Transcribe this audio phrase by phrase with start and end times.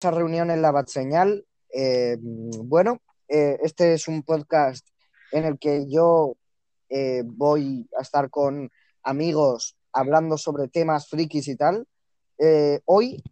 [0.00, 1.44] esa reunión en la Bat Señal.
[1.74, 4.86] Eh, bueno, eh, este es un podcast
[5.32, 6.36] en el que yo
[6.88, 8.70] eh, voy a estar con
[9.02, 11.86] amigos hablando sobre temas frikis y tal.
[12.38, 13.22] Eh, hoy,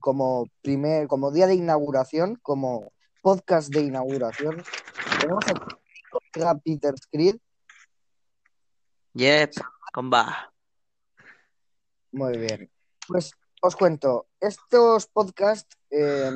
[0.00, 2.90] como, primer, como día de inauguración, como
[3.20, 4.62] podcast de inauguración,
[5.20, 5.44] tenemos
[6.46, 7.36] a Peter Screed.
[9.14, 9.52] Yep,
[9.92, 10.52] com va.
[12.12, 12.70] Muy bien.
[13.06, 13.32] Pues
[13.64, 16.30] os cuento, estos podcasts eh,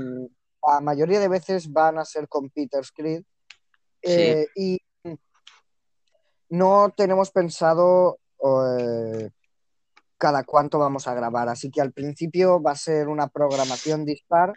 [0.67, 3.23] la mayoría de veces van a ser con Peter Screed
[4.03, 4.79] eh, y
[6.51, 9.31] no tenemos pensado eh,
[10.17, 14.53] cada cuánto vamos a grabar, así que al principio va a ser una programación dispar,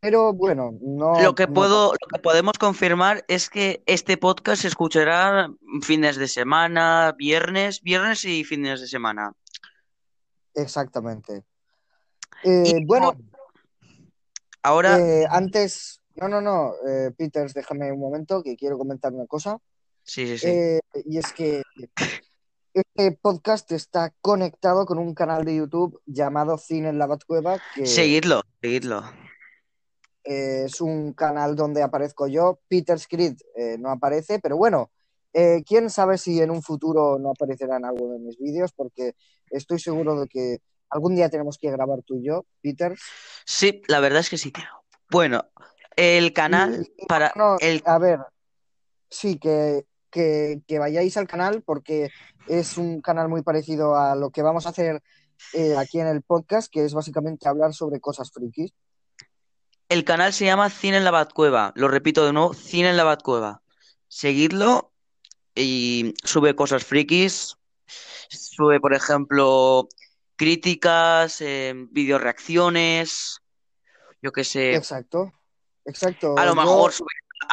[0.00, 1.20] pero bueno, no...
[1.22, 5.48] Lo que no- puedo, lo que podemos confirmar es que este podcast se escuchará
[5.82, 9.32] fines de semana, viernes, viernes y fines de semana.
[10.54, 11.44] Exactamente.
[12.44, 13.16] Eh, bueno,
[14.62, 16.00] Ahora, eh, antes...
[16.16, 19.58] No, no, no, eh, Peters, déjame un momento que quiero comentar una cosa.
[20.02, 20.48] sí, sí, sí.
[20.48, 21.62] Eh, y es que
[22.74, 27.86] este podcast está conectado con un canal de YouTube llamado Cine en la Batcueva, que
[27.86, 29.02] Seguidlo, seguidlo.
[30.24, 32.60] es un canal donde aparezco yo.
[32.68, 34.90] Peter Screed eh, no aparece, pero bueno,
[35.32, 39.14] eh, quién sabe si en un futuro no aparecerá en alguno de mis vídeos, porque
[39.50, 40.58] estoy seguro de que
[40.90, 42.96] algún día tenemos que grabar tú y yo, Peter.
[43.44, 44.52] Sí, la verdad es que sí.
[45.10, 45.44] Bueno,
[45.96, 48.18] el canal Y- para no, el a ver,
[49.08, 52.10] sí, que, que, que vayáis al canal porque
[52.48, 55.02] es un canal muy parecido a lo que vamos a hacer
[55.54, 58.72] eh, aquí en el podcast, que es básicamente hablar sobre cosas frikis.
[59.88, 61.72] El canal se llama Cine en la Batcueva.
[61.74, 63.62] Lo repito de nuevo, Cine en la Batcueva.
[64.06, 64.92] Seguidlo
[65.54, 67.56] y sube cosas frikis.
[68.28, 69.88] Sube, por ejemplo,
[70.40, 73.40] críticas, eh, video reacciones,
[74.22, 74.74] yo qué sé.
[74.74, 75.30] Exacto,
[75.84, 76.34] exacto.
[76.38, 76.92] A lo Yo- mejor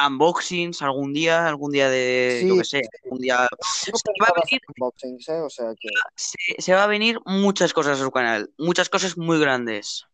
[0.06, 3.46] unboxings algún día, algún día de, yo qué sé, algún día.
[3.60, 5.40] Se va a venir, unboxings, ¿eh?
[5.42, 5.88] O sea que...
[6.16, 10.06] se, se va a venir muchas cosas a su canal, muchas cosas muy grandes.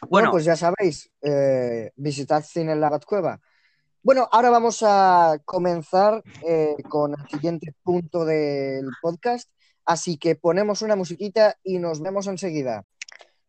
[0.00, 3.38] Bueno, Bueno, pues ya sabéis, eh, visitad Cine en la Batcueva.
[4.02, 9.48] Bueno, ahora vamos a comenzar eh, con el siguiente punto del podcast,
[9.90, 12.84] así que ponemos una musiquita y nos vemos enseguida.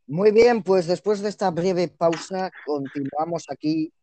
[0.07, 3.94] Muy bien, pues después de esta breve pausa, continuamos aquí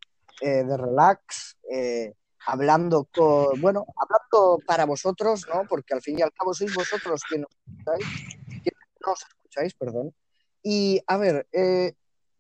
[0.41, 2.15] eh, de relax, eh,
[2.47, 5.65] hablando con, bueno, hablando para vosotros, ¿no?
[5.69, 8.07] Porque al fin y al cabo sois vosotros quienes nos escucháis,
[8.47, 10.15] quienes nos escucháis, perdón.
[10.63, 11.95] Y a ver, eh,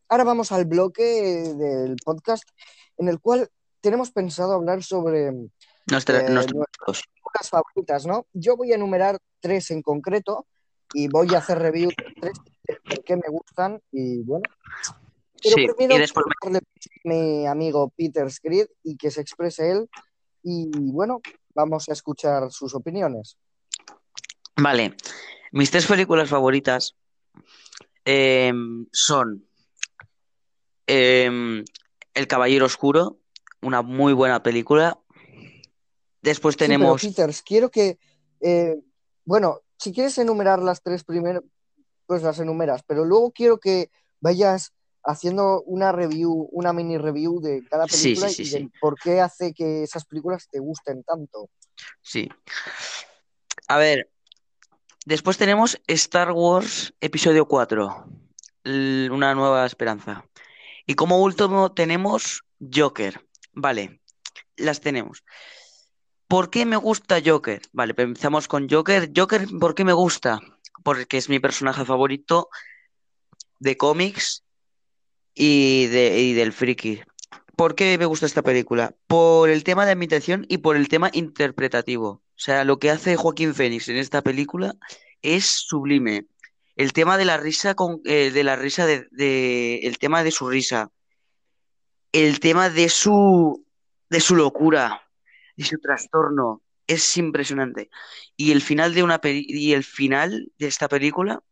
[0.08, 1.02] ahora vamos al bloque
[1.58, 2.44] del podcast
[2.98, 5.32] en el cual tenemos pensado hablar sobre
[5.90, 6.46] nuestra- eh,
[7.50, 8.26] favoritas, ¿no?
[8.32, 10.46] Yo voy a enumerar tres en concreto
[10.92, 12.32] y voy a hacer review de
[12.62, 14.42] tres qué me gustan y bueno.
[15.42, 16.50] Pero sí, primero y después a
[17.04, 19.88] mi amigo Peter Screed y que se exprese él
[20.42, 21.20] y bueno,
[21.54, 23.36] vamos a escuchar sus opiniones.
[24.56, 24.94] Vale,
[25.52, 26.96] mis tres películas favoritas
[28.04, 29.46] em, son
[30.86, 31.64] em,
[32.14, 33.18] El Caballero Oscuro,
[33.62, 34.98] una muy buena película.
[36.22, 37.98] Después Sí, pero tenemos, Peters, quiero que,
[38.40, 38.76] eh,
[39.24, 41.44] bueno, si quieres enumerar las tres primero,
[42.06, 43.90] pues las enumeras, pero luego quiero que
[44.20, 44.72] vayas
[45.04, 49.20] haciendo una review, una mini review de cada película sí, sí, y del por qué
[49.20, 51.48] hace que esas películas te gusten tanto.
[52.02, 52.28] sí.
[53.68, 54.10] A ver,
[55.04, 58.06] después tenemos Star Wars Episodio 4,
[58.64, 60.24] l- Una nueva esperanza.
[60.86, 63.26] Y como último tenemos Joker.
[63.52, 64.00] Vale,
[64.56, 65.22] las tenemos.
[66.28, 67.62] ¿Por qué me gusta Joker?
[67.72, 69.10] Vale, pues empezamos con Joker.
[69.16, 70.40] Joker, ¿por qué me gusta?
[70.84, 72.50] Porque es mi personaje favorito
[73.58, 74.44] de cómics
[75.34, 77.00] y, de, del friki.
[77.56, 78.94] ¿Por qué me gusta esta película?
[79.06, 82.08] Por el tema de ambientación y por el tema interpretativo.
[82.08, 84.74] O sea, lo que hace Joaquín Phoenix en esta película
[85.22, 86.26] es sublime.
[86.76, 90.48] El tema de la risa con, eh, de la risa de- el tema de su
[90.48, 90.92] risa.
[92.12, 93.64] El tema de su
[94.10, 95.07] de su locura,
[95.58, 96.62] de su trastorno.
[96.86, 97.90] Es impresionante.
[98.36, 101.42] Y el final de una y el final de esta película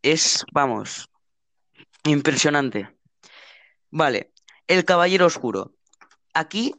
[0.00, 1.08] es, vamos,
[2.04, 2.88] impresionante.
[3.90, 4.32] Vale,
[4.66, 5.74] El Caballero Oscuro.
[6.34, 6.74] Aquí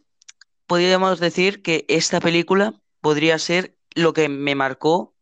[0.67, 5.15] podríamos decir que esta película podría ser lo que me marcó,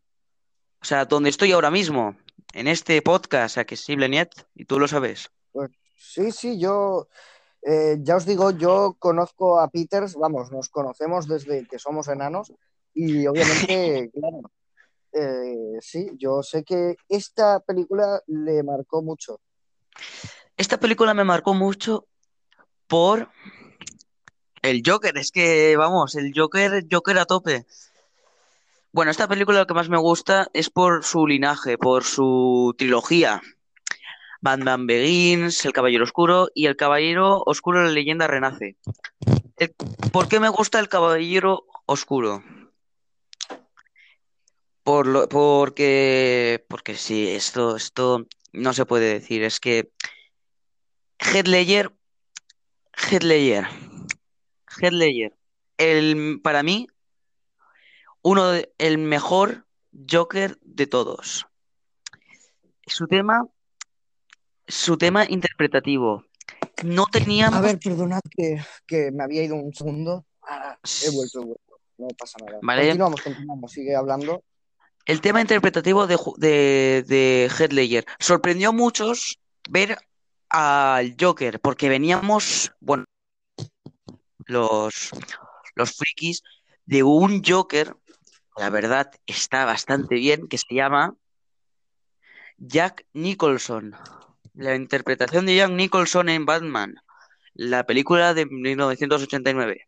[0.81, 2.17] o sea, donde estoy ahora mismo,
[2.53, 5.29] en este podcast, Accesible Niet, y tú lo sabes.
[5.51, 7.09] Pues sí, sí, yo
[7.61, 12.53] eh, ya os digo, yo conozco a Peters, vamos, nos conocemos desde que somos enanos
[12.93, 14.41] y obviamente, claro,
[15.13, 19.39] eh, sí, yo sé que esta película le marcó mucho.
[20.57, 22.07] Esta película me marcó mucho
[22.87, 23.29] por
[24.61, 25.17] el Joker.
[25.17, 27.65] Es que, vamos, el Joker, Joker a tope.
[28.91, 33.41] Bueno, esta película lo que más me gusta es por su linaje, por su trilogía.
[34.41, 38.75] Batman Begins, El Caballero Oscuro y El Caballero Oscuro, la leyenda renace.
[40.11, 42.43] ¿Por qué me gusta El Caballero Oscuro?
[44.83, 49.43] Por lo, porque, porque sí, esto, esto no se puede decir.
[49.43, 49.91] Es que
[51.45, 51.91] Ledger,
[52.97, 53.67] Heath Ledger,
[55.77, 56.87] el, para mí,
[58.23, 59.67] uno de- el mejor
[60.09, 61.45] Joker de todos.
[62.87, 63.47] Su tema,
[64.67, 66.25] su tema interpretativo.
[66.83, 67.61] No A teníamos.
[67.61, 70.25] ver, perdonad que, que me había ido un segundo.
[70.43, 71.79] Ah, he vuelto, he vuelto.
[71.97, 72.59] No pasa nada.
[72.61, 72.81] Vale.
[72.83, 73.71] Continuamos, continuamos.
[73.71, 74.43] Sigue hablando.
[75.05, 79.97] El tema interpretativo de, de, de Heath Ledger sorprendió a muchos ver
[80.49, 83.05] al Joker, porque veníamos, bueno,
[84.45, 85.11] los,
[85.75, 86.43] los frikis,
[86.85, 87.95] de un Joker,
[88.57, 91.15] la verdad está bastante bien, que se llama
[92.57, 93.95] Jack Nicholson.
[94.53, 96.95] La interpretación de Jack Nicholson en Batman,
[97.53, 99.87] la película de 1989.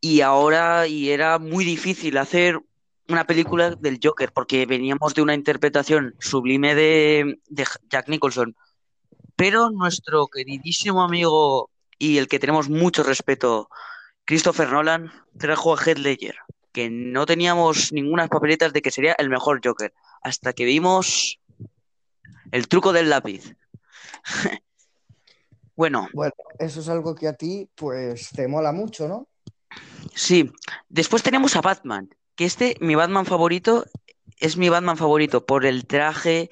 [0.00, 2.60] Y ahora, y era muy difícil hacer
[3.08, 7.38] una película del Joker, porque veníamos de una interpretación sublime de,
[7.88, 8.56] Jack Nicholson.
[9.36, 13.68] Pero nuestro queridísimo amigo y el que tenemos mucho respeto,
[14.24, 16.36] Christopher Nolan, trajo a Heath Ledger,
[16.72, 21.38] que no teníamos ninguna papeletas de que sería el mejor Joker, hasta que vimos
[22.52, 23.54] el truco del lápiz.
[25.76, 29.28] Bueno, Bueno, eso es algo que a ti, pues, te mola mucho, ¿no?
[30.14, 30.50] sí.
[30.88, 33.84] Después tenemos a Batman, que este, mi Batman favorito,
[34.38, 36.50] es mi Batman favorito por el traje.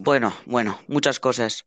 [0.00, 1.64] Bueno, bueno, muchas cosas.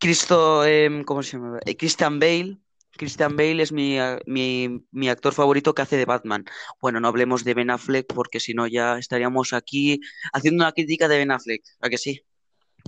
[0.00, 1.58] Cristo, em, ¿cómo se llama?
[1.66, 2.58] Eh, Christian Bale.
[2.96, 6.44] Christian Bale es mi, mi, mi actor favorito que hace de Batman.
[6.80, 10.00] Bueno, no hablemos de Ben Affleck porque si no ya estaríamos aquí
[10.32, 11.62] haciendo una crítica de Ben Affleck.
[11.80, 12.22] ¿A que sí?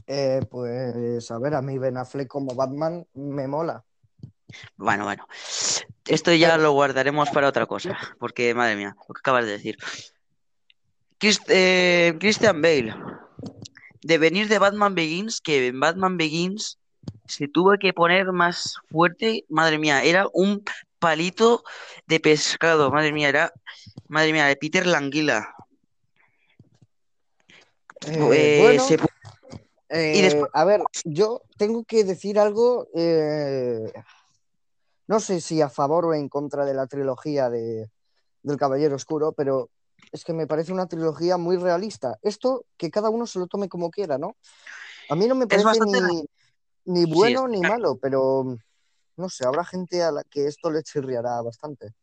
[0.07, 3.85] Eh, pues, a ver, a mí Ben Affleck como Batman me mola.
[4.77, 5.27] Bueno, bueno.
[6.07, 9.77] Esto ya lo guardaremos para otra cosa, porque madre mía, lo que acabas de decir.
[11.49, 12.95] Eh, Christian Bale,
[14.03, 16.79] de venir de Batman Begins, que en Batman Begins
[17.27, 20.65] se tuvo que poner más fuerte, madre mía, era un
[20.99, 21.63] palito
[22.07, 23.53] de pescado, madre mía, era,
[24.09, 25.55] madre mía, de Peter Languila.
[28.07, 28.97] Eh, Eh, bueno, se
[29.89, 33.93] eh, y después- a ver, yo tengo que decir algo, eh,
[35.07, 37.91] no sé si a favor o en contra de la trilogía de,
[38.43, 39.69] del Caballero Oscuro, pero
[40.13, 42.19] es que me parece una trilogía muy realista.
[42.23, 44.37] Esto que cada uno se lo tome como quiera, ¿no?
[45.09, 46.25] A mí no me parece ni,
[46.85, 48.57] ni bueno ni malo, pero
[49.17, 51.95] no sé, habrá gente a la que esto le chirriará bastante.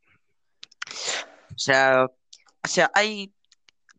[1.50, 3.34] O sea, o sea, hay,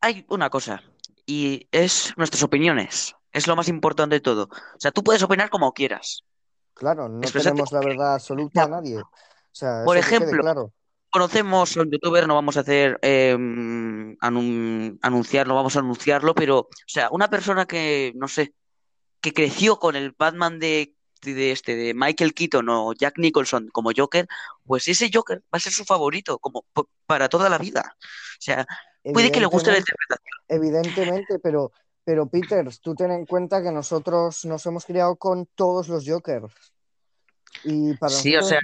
[0.01, 0.83] hay una cosa,
[1.27, 3.15] y es nuestras opiniones.
[3.33, 4.45] Es lo más importante de todo.
[4.45, 6.23] O sea, tú puedes opinar como quieras.
[6.75, 8.99] Claro, no Expresate tenemos la verdad absoluta a nadie.
[8.99, 9.11] O
[9.53, 10.73] sea, Por ejemplo, claro.
[11.11, 16.59] Conocemos a un youtuber, no vamos a hacer eh, anun- anunciarlo, vamos a anunciarlo, pero,
[16.61, 18.55] o sea, una persona que, no sé,
[19.21, 23.91] que creció con el Batman de, de este, de Michael Keaton o Jack Nicholson como
[23.97, 24.27] Joker,
[24.65, 26.65] pues ese Joker va a ser su favorito, como
[27.07, 27.97] para toda la vida.
[28.01, 28.67] O sea,
[29.13, 30.29] puede que le guste la interpretación.
[30.49, 31.73] evidentemente, pero,
[32.05, 36.53] pero Peter, tú ten en cuenta que nosotros nos hemos criado con todos los Jokers.
[37.65, 38.61] Y para Sí, o sea,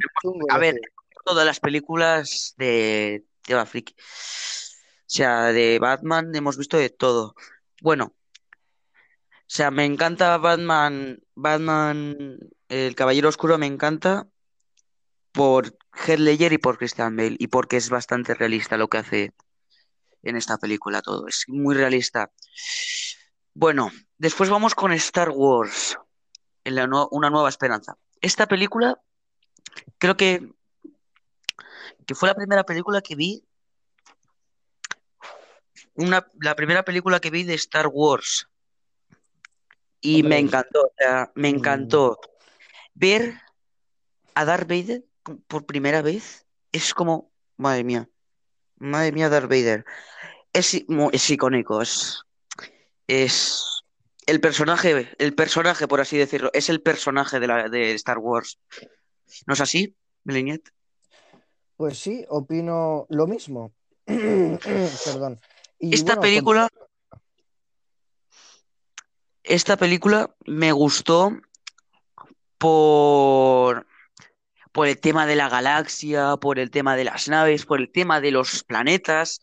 [0.51, 0.81] a ver,
[1.25, 3.25] todas las películas de
[3.67, 3.95] friki.
[3.95, 7.35] O sea, de Batman hemos visto de todo.
[7.81, 8.15] Bueno,
[9.57, 14.27] sea, me encanta Batman, Batman, el Caballero Oscuro me encanta
[15.31, 19.33] por Heath Ledger y por Christian Bale y porque es bastante realista lo que hace
[20.25, 22.33] en esta película todo, es muy realista.
[23.53, 25.99] Bueno, después vamos con Star Wars,
[26.65, 27.97] en la una nueva esperanza.
[28.21, 29.01] Esta película
[29.99, 30.51] creo que,
[32.07, 33.45] que fue la primera película que vi,
[35.95, 38.49] una, la primera película que vi de Star Wars
[40.05, 42.21] y me encantó, o sea, me mm, encantó
[42.95, 43.35] ver
[44.35, 45.03] a Darth Vader
[45.47, 48.09] por primera vez es como, madre mía,
[48.77, 49.85] madre mía, Darth Vader.
[50.53, 52.23] Es, es icónico, es,
[53.07, 53.83] es
[54.27, 58.59] el personaje, el personaje, por así decirlo, es el personaje de, la, de Star Wars.
[59.47, 60.69] ¿No es así, Meliñet?
[61.77, 63.73] pues sí, opino lo mismo.
[64.07, 65.41] Perdón.
[65.79, 66.69] Y Esta bueno, con- película,
[69.45, 71.39] esta película me gustó
[72.59, 73.87] por,
[74.75, 78.31] el tema de la galaxia, por el tema de las naves, por el tema de
[78.31, 79.43] los planetas,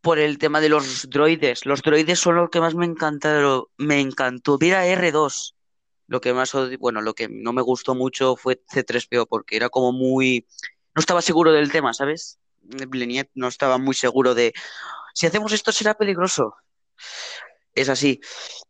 [0.00, 1.66] por el tema de los droides.
[1.66, 3.64] Los droides son los que más me encantaron.
[3.76, 4.56] Me encantó.
[4.58, 5.54] Mira R2.
[6.06, 9.92] Lo que más, bueno, lo que no me gustó mucho fue C3PO porque era como
[9.92, 10.46] muy,
[10.94, 12.38] no estaba seguro del tema, ¿sabes?
[12.62, 14.54] Bleniet no estaba muy seguro de,
[15.12, 16.54] si hacemos esto será peligroso.
[17.74, 18.20] Es así.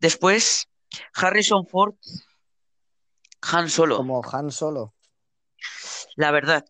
[0.00, 0.68] Después,
[1.14, 1.94] Harrison Ford,
[3.42, 3.96] Han Solo.
[3.96, 4.94] Como Han Solo.
[6.16, 6.64] La verdad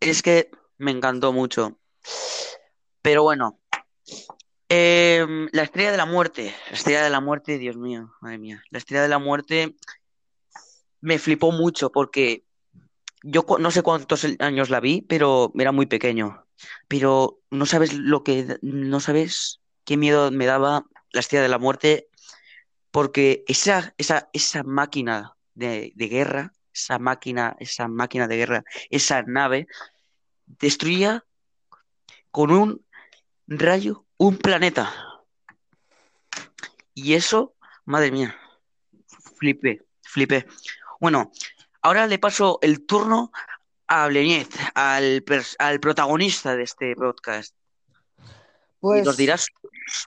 [0.00, 1.78] es que me encantó mucho.
[3.02, 3.60] Pero bueno,
[4.68, 8.62] em, la estrella de la muerte, la estrella de la muerte, Dios mío, madre mía,
[8.70, 9.76] la estrella de la muerte
[11.00, 12.44] me flipó mucho porque
[13.22, 16.46] yo no sé cuántos años la vi, pero era muy pequeño.
[16.88, 21.58] Pero no sabes lo que, no sabes qué miedo me daba la estrella de la
[21.58, 22.08] muerte
[22.90, 29.22] porque esa, esa, esa máquina de, de guerra, esa máquina, esa máquina de guerra, esa
[29.22, 29.66] nave,
[30.46, 31.24] destruía
[32.30, 32.84] con un
[33.46, 34.92] rayo un planeta.
[36.94, 37.54] Y eso,
[37.84, 38.36] madre mía,
[39.38, 40.46] flipé, flipé.
[41.00, 41.32] Bueno,
[41.82, 43.32] ahora le paso el turno
[43.86, 45.24] a Bleñez, al,
[45.58, 47.54] al protagonista de este podcast,
[48.18, 49.50] y nos Pues dirá sus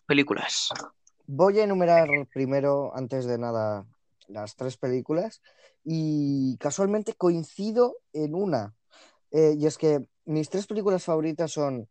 [0.06, 0.70] películas.
[1.28, 3.86] Voy a enumerar primero, antes de nada,
[4.28, 5.42] las tres películas
[5.84, 8.76] y casualmente coincido en una.
[9.32, 11.88] Eh, y es que mis tres películas favoritas son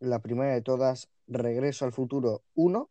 [0.00, 2.88] la primera de todas, Regreso al Futuro 1,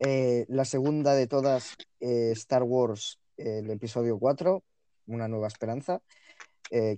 [0.00, 4.62] eh, la segunda de todas, eh, Star Wars, el episodio 4,
[5.06, 6.02] Una Nueva Esperanza.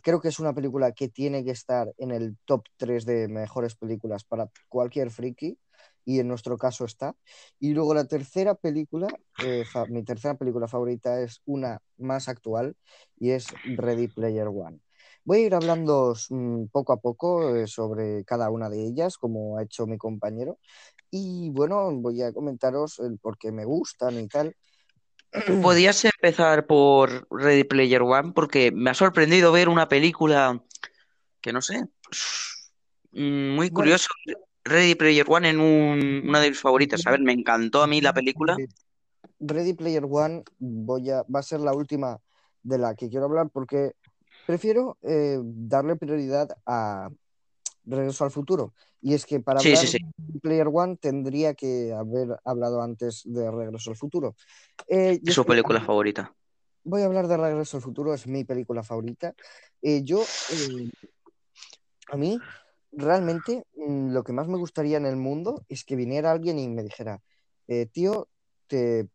[0.03, 3.75] Creo que es una película que tiene que estar en el top 3 de mejores
[3.75, 5.59] películas para cualquier friki,
[6.05, 7.15] y en nuestro caso está.
[7.61, 9.09] Y luego la tercera película,
[9.45, 12.77] eh, mi tercera película favorita es una más actual
[13.19, 14.81] y es Ready Player One.
[15.25, 19.59] Voy a ir hablando mm, poco a poco eh, sobre cada una de ellas, como
[19.59, 20.59] ha hecho mi compañero.
[21.11, 24.55] Y bueno, voy a comentaros el por qué me gustan y tal.
[25.63, 30.63] Podías empezar por Ready Player One porque me ha sorprendido ver una película
[31.41, 31.85] que no sé,
[33.13, 34.09] mm, muy Bueno, curioso.
[34.65, 37.07] Ready Player One en un- una de mis favoritas.
[37.07, 38.57] A ver, me encantó a mí la película.
[39.41, 42.19] Ready Player One voy a, va a ser la última
[42.63, 43.93] de la que quiero hablar porque
[44.47, 47.11] prefiero eh, darle prioridad a
[47.85, 48.73] Regreso al Futuro.
[49.03, 49.99] Y es que para Sí, hablar sí, sí.
[49.99, 54.35] de Ready Player One tendría que haber hablado antes de Regreso al Futuro.
[54.89, 56.35] Eh, Es su que película favorita.
[56.85, 59.35] voy a hablar de Regreso al Futuro, es mi película favorita.
[59.83, 60.25] Eh, yo,
[62.11, 62.41] a mí,
[62.97, 66.69] realmente, mm, lo que más me gustaría en el mundo es que viniera alguien y
[66.69, 67.21] me dijera,
[67.69, 68.29] eh, tío,
[68.67, 69.09] te,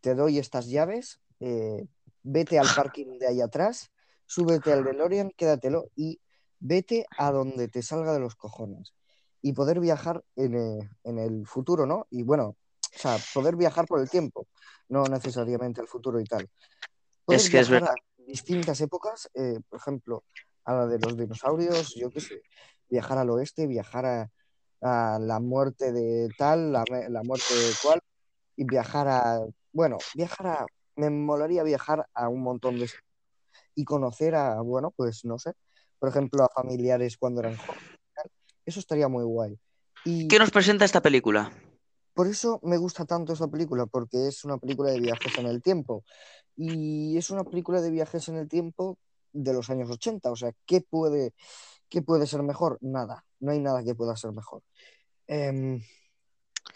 [0.00, 1.86] te doy estas llaves, eh,
[2.22, 3.90] vete al parking de ahí atrás,
[4.26, 6.20] súbete al DeLorean, quédatelo y
[6.58, 8.94] vete a donde te salga de los cojones.
[9.42, 12.06] Y poder viajar en, eh, en el futuro, ¿no?
[12.10, 12.56] Y bueno,
[12.94, 14.46] o sea, poder viajar por el tiempo,
[14.88, 16.48] no necesariamente el futuro y tal.
[17.24, 17.94] Poder Es que es viajar verdad.
[18.18, 19.30] a distintas épocas,
[19.68, 20.24] por ejemplo,
[20.64, 22.42] a la de los dinosaurios, yo qué sé,
[22.88, 24.30] viajar al oeste, viajar a,
[24.80, 26.84] a la muerte de tal, la,
[27.24, 28.00] muerte de cual,
[28.56, 29.40] y viajar a,
[29.72, 30.66] bueno, viajar a,
[30.96, 32.88] me molaría viajar a un montón de
[33.74, 35.52] y conocer a, bueno, pues no sé,
[35.98, 37.84] por ejemplo, a familiares cuando eran jóvenes.
[38.64, 39.58] Eso estaría muy guay.
[40.04, 41.52] Y ¿Qué nos presenta esta película?
[42.16, 45.60] por eso me gusta tanto esta película, porque es una película de viajes en el
[45.60, 46.02] tiempo.
[46.56, 48.96] Y es una película de viajes en el tiempo
[49.36, 50.30] de los años 80.
[50.30, 51.34] O sea, ¿qué puede,
[51.88, 52.78] qué puede ser mejor?
[52.80, 53.24] Nada.
[53.40, 54.62] No hay nada que pueda ser mejor.
[55.26, 55.80] Em,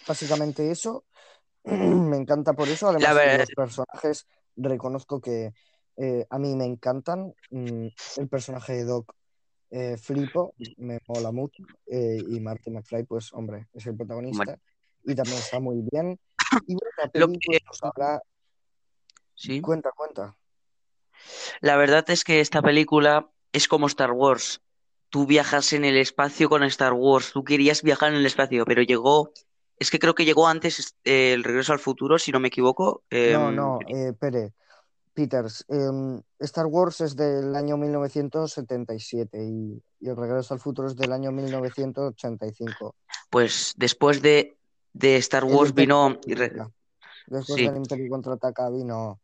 [0.06, 1.04] básicamente eso.
[1.64, 2.88] Me encanta por eso.
[2.88, 4.26] Además, verdad, los personajes
[4.56, 5.52] reconozco que
[5.96, 7.34] eh, a mí me encantan.
[7.50, 7.86] Mm,
[8.16, 9.12] el personaje de Doc
[9.70, 11.62] eh, flipo, me mola mucho.
[11.86, 14.58] eh, y Marty McFly, pues hombre, es el protagonista
[15.04, 16.18] y también está muy bien.
[16.66, 18.22] Y bueno, lo que, pues, nos habla.
[19.34, 20.36] sí, Cuenta, cuenta.
[21.60, 24.60] La verdad es que esta película es como Star Wars.
[25.08, 27.32] Tú viajas en el espacio con Star Wars.
[27.32, 29.32] Tú querías viajar en el espacio, pero llegó,
[29.78, 33.02] es que creo que llegó antes eh, el Regreso al Futuro, si no me equivoco.
[33.10, 34.52] No, Em, no, eh, Pere,
[35.12, 35.64] Peters.
[35.68, 41.12] em, Star Wars es del año 1977 y, y El Regreso al Futuro es del
[41.12, 42.94] año 1985.
[43.30, 44.56] pues después de,
[44.92, 46.18] de Star Wars vino.
[47.26, 49.20] Después sí, del Imperio contraataca vino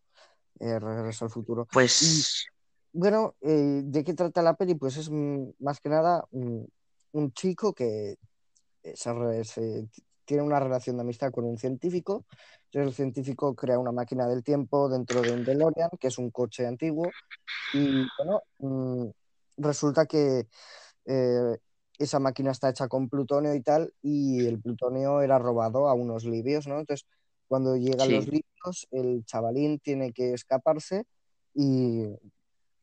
[0.61, 1.67] eh, Regreso al Futuro.
[1.71, 2.47] Y pues
[2.93, 4.75] bueno, eh, ¿de qué trata la peli?
[4.75, 6.61] Pues es más que nada mm,
[7.13, 8.17] un chico que
[8.83, 9.89] eh, se, se-
[10.25, 12.25] tiene una relación de amistad con un científico.
[12.67, 16.31] Entonces el científico crea una máquina del tiempo dentro de un DeLorean, que es un
[16.31, 17.13] coche antiguo.
[17.73, 19.11] Y bueno, mm,
[19.59, 20.47] resulta que
[21.05, 21.59] eh,
[21.99, 26.25] esa máquina está hecha con plutonio y tal, y el plutonio era robado a unos
[26.25, 26.79] libios, ¿no?
[26.81, 27.07] Entonces,
[27.49, 31.05] cuando llegan los Sí, libios, el chavalín tiene que escaparse
[31.55, 32.05] y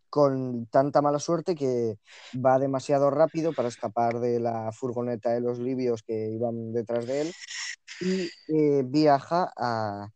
[0.10, 1.98] con tanta mala suerte que
[2.36, 7.22] va demasiado rápido para escapar de la furgoneta de los libios que iban detrás de
[7.22, 7.34] él
[8.02, 10.10] y eh, viaja a,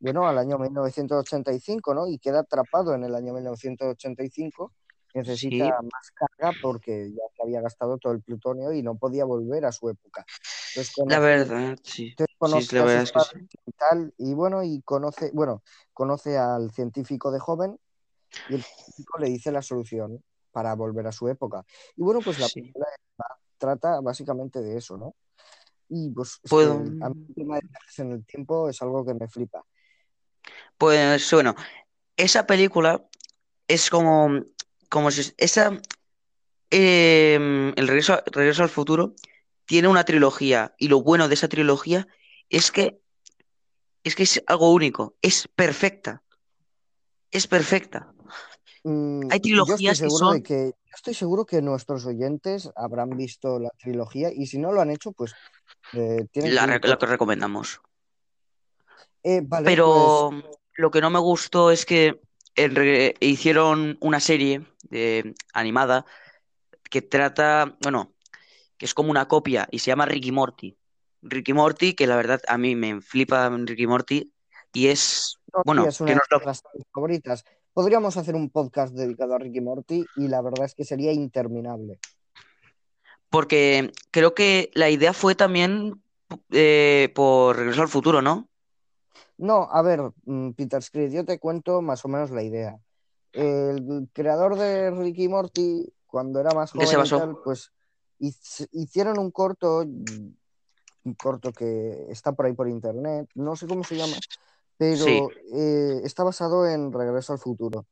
[0.00, 2.08] bueno, al año 1985, ¿no?
[2.08, 4.72] Y queda atrapado en el año 1985.
[5.14, 9.24] Necesita sí, más carga porque ya se había gastado todo el plutonio y no podía
[9.24, 10.24] volver a su época.
[10.74, 13.12] Entonces la verdad, sí, sí, conoce a sí.
[13.12, 15.62] padres y tal, y bueno, y conoce, bueno,
[15.92, 17.78] conoce al científico de joven
[18.48, 21.64] y el científico le dice la solución para volver a su época.
[21.96, 22.86] Y bueno, pues la película
[23.58, 25.14] trata básicamente de eso, ¿no?
[25.88, 29.04] Y pues que Puedo, a mí el tema de viajes en el tiempo es algo
[29.04, 29.64] que me flipa.
[30.78, 31.54] pues bueno,
[32.16, 33.04] esa película
[33.68, 34.42] es como,
[34.88, 35.78] como si esa,
[36.70, 39.14] em, el regreso, regreso al futuro
[39.66, 42.08] tiene una trilogía y lo bueno de esa trilogía
[42.48, 43.00] es que
[44.04, 46.22] es que es algo único, es perfecta,
[47.30, 48.12] es perfecta.
[48.84, 52.70] Mm, Hay yo estoy trilogías que de son que, yo estoy seguro que nuestros oyentes
[52.76, 55.34] habrán visto la trilogía y si no lo han hecho, pues
[55.92, 57.80] eh, tienen la, que recomendamos.
[59.24, 60.30] Eh, vale, pues Pero
[60.74, 62.20] lo que no me gustó es que
[62.54, 66.06] re- hicieron una serie de, animada
[66.88, 68.14] que trata, bueno,
[68.78, 70.76] que es como una copia y se llama Ricky Morty.
[71.22, 74.32] Ricky Morty, que la verdad a mí me flipa Ricky Morty
[74.72, 76.54] y es, no, sí, bueno, es una que de lo
[76.92, 77.44] favoritas.
[77.72, 81.98] Podríamos hacer un podcast dedicado a Ricky Morty y la verdad es que sería interminable.
[83.30, 86.02] porque creo que la idea fue también
[86.50, 88.48] eh, por Regreso al Futuro, ¿no?
[89.38, 92.78] No, a ver, mm, Peter Screed, yo te cuento más o menos la idea.
[93.32, 97.72] El creador de Ricky Morty, cuando era más ¿En qué se joven y tal, pues
[98.18, 99.84] hicieron un corto,
[101.14, 104.16] corto que está por ahí por internet, no sé cómo se llama,
[104.78, 107.86] Sí, pero eh, está basado en Regreso al Futuro.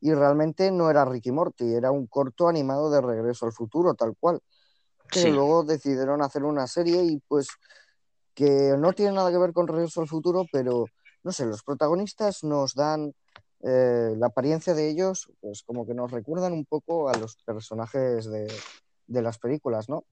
[0.00, 4.14] Y realmente no era Ricky Morty, era un corto animado de Regreso al Futuro, tal
[4.20, 4.40] cual.
[5.10, 7.48] Sí, luego decidieron hacer una serie y pues
[8.34, 10.84] que no tiene nada que ver con Regreso al Futuro, pero
[11.22, 13.14] no sé, los protagonistas nos dan
[13.62, 18.26] eh, la apariencia de ellos, pues como que nos recuerdan un poco a los personajes
[18.26, 18.46] de,
[19.06, 20.04] de las películas, ¿no?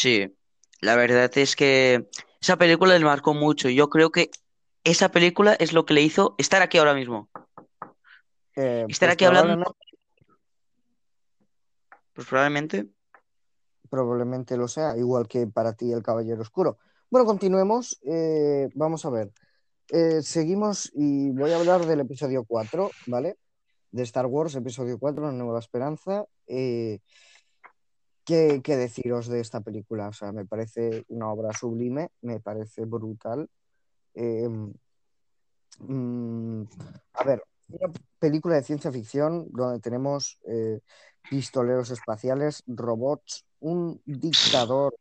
[0.00, 0.36] Sí.
[0.80, 2.08] La verdad es que
[2.40, 3.68] esa película le marcó mucho.
[3.68, 4.30] Yo creo que
[4.84, 7.28] esa película es lo que le hizo estar aquí ahora mismo.
[8.56, 9.74] Eh, Estar pues aquí hablando, probablemente,
[12.14, 12.86] pues probablemente.
[13.88, 16.78] probablemente lo sea, igual que para ti el Caballero Oscuro.
[17.10, 17.98] Bueno, continuemos.
[18.04, 19.32] eh, vamos a ver.
[19.88, 23.36] Eh, seguimos y voy a hablar del episodio 4, ¿vale?
[23.90, 26.24] De Star Wars, episodio 4, La Nueva Esperanza.
[26.46, 27.00] Eh,
[28.30, 30.06] ¿Qué, deciros de esta película?
[30.06, 33.50] O sea, me parece una obra sublime, me parece brutal.
[34.14, 34.48] Eh,
[35.80, 36.62] mm,
[37.14, 40.78] a ver, una película de ciencia ficción donde tenemos eh,
[41.28, 44.94] pistoleros espaciales, robots, un dictador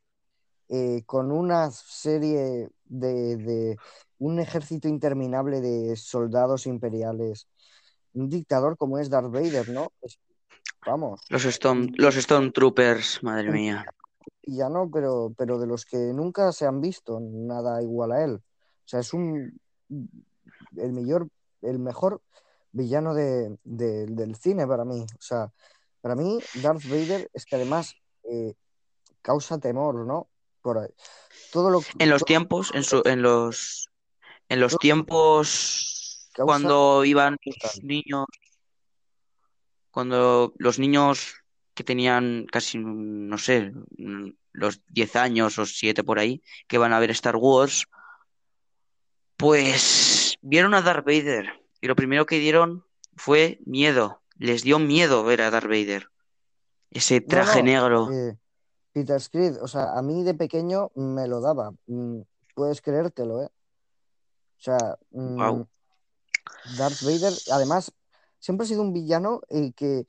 [0.69, 3.77] eh, con una serie de, de
[4.17, 7.47] un ejército interminable de soldados imperiales,
[8.13, 9.91] un dictador como es Darth Vader, ¿no?
[10.01, 10.17] Es-
[10.85, 13.85] vamos, Los un los Stormtroopers, madre mía.
[14.45, 18.35] villano, pero, pero de los que nunca se han visto nada igual a él.
[18.35, 19.59] O sea, es un
[20.77, 21.29] el mejor,
[21.61, 22.21] el mejor
[22.71, 25.01] villano de, de- del cine para mí.
[25.01, 25.51] O sea,
[26.01, 28.53] para mí, Darth Vader es que además eh,
[29.21, 30.27] causa temor, ¿no?
[30.61, 30.93] Por
[31.51, 33.89] todo lo En los todo, tiempos, en su, en los,
[34.49, 38.25] en los todo tiempos causa cuando iban los niños,
[39.91, 41.35] cuando los niños
[41.73, 43.71] que tenían casi, no sé,
[44.51, 47.85] los 10 años o 7 por ahí, que van a ver Star Wars,
[49.37, 51.49] pues vieron a Darth Vader
[51.81, 52.83] y lo primero que dieron
[53.15, 54.21] fue miedo.
[54.37, 56.09] Les dio miedo ver a Darth Vader.
[56.91, 58.11] Ese traje negro.
[58.11, 58.35] eh,
[58.91, 61.71] Peter Screed, o sea, a mí de pequeño me lo daba.
[61.87, 62.21] Mm,
[62.55, 63.49] puedes creértelo, ¿eh?
[64.57, 65.67] O sea, mm, Wow.
[66.77, 67.93] Darth Vader, además,
[68.39, 70.07] siempre ha sido un villano eh, que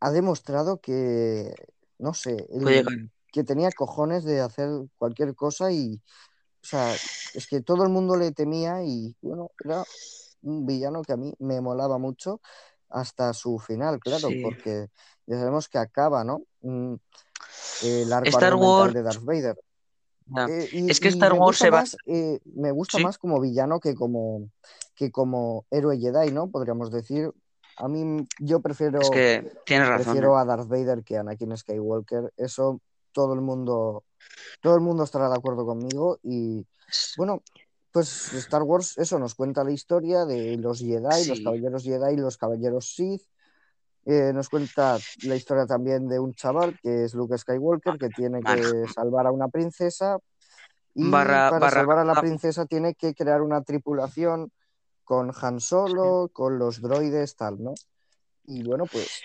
[0.00, 1.54] ha demostrado que,
[1.98, 5.94] no sé, el, que tenía cojones de hacer cualquier cosa y,
[6.62, 6.94] o sea,
[7.34, 9.82] es que todo el mundo le temía y, bueno, era
[10.42, 12.40] un villano que a mí me molaba mucho
[12.90, 14.42] hasta su final, claro, Sí.
[14.42, 14.88] porque
[15.26, 16.42] ya sabemos que acaba, ¿no?
[16.60, 16.94] Mm,
[17.82, 19.58] el arco Star Wars, de Darth Vader.
[20.26, 20.46] Ya.
[20.46, 21.84] Eh, y, Es que y Star Wars se va.
[22.06, 24.50] eh, me gusta Sí, más como villano que como,
[24.94, 26.48] que como héroe Jedi, ¿no?
[26.48, 27.32] Podríamos decir.
[27.76, 31.56] A mí, yo es prefiero, que tienes razón, prefiero a Darth Vader que a Anakin
[31.56, 32.32] Skywalker.
[32.36, 32.80] Eso
[33.12, 34.04] todo el mundo,
[34.60, 36.18] todo el mundo estará de acuerdo conmigo.
[36.22, 37.42] Y Es- bueno,
[37.90, 42.36] pues Star Wars, eso nos cuenta la historia de los Jedi, los caballeros Jedi los
[42.38, 43.22] caballeros Sith.
[44.06, 48.40] Eh, nos cuenta la historia también de un chaval que es Luke Skywalker, que tiene
[48.42, 50.18] que salvar a una princesa
[50.94, 54.50] y barra, para barra, salvar a la princesa tiene que crear una tripulación
[55.04, 57.74] con Han Solo, con los droides, tal, ¿no?
[58.46, 59.22] Y bueno, pues,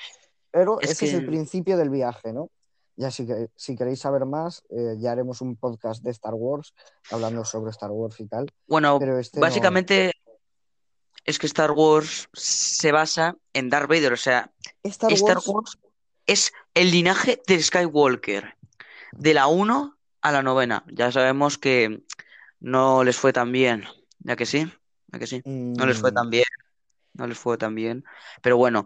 [0.51, 2.49] pero es ese es el principio del viaje, ¿no?
[2.95, 6.73] Ya si, que- si queréis saber más, eh, ya haremos un podcast de Star Wars,
[7.11, 9.45] hablando sobre Star Wars y tal, bueno, pero este no.
[9.45, 10.11] básicamente
[11.23, 14.51] es que Star Wars se basa en Darth Vader, o sea,
[14.83, 15.79] Star Star Wars, Wars
[16.25, 18.55] es el linaje del Skywalker,
[19.13, 20.83] de la 1 a la novena.
[20.91, 22.03] Ya sabemos que
[22.59, 23.85] no les fue tan bien,
[24.19, 24.71] ya que sí,
[25.17, 26.45] que sí, no les fue mm, tan bien,
[27.13, 28.04] no les fue tan bien.
[28.41, 28.86] Pero bueno,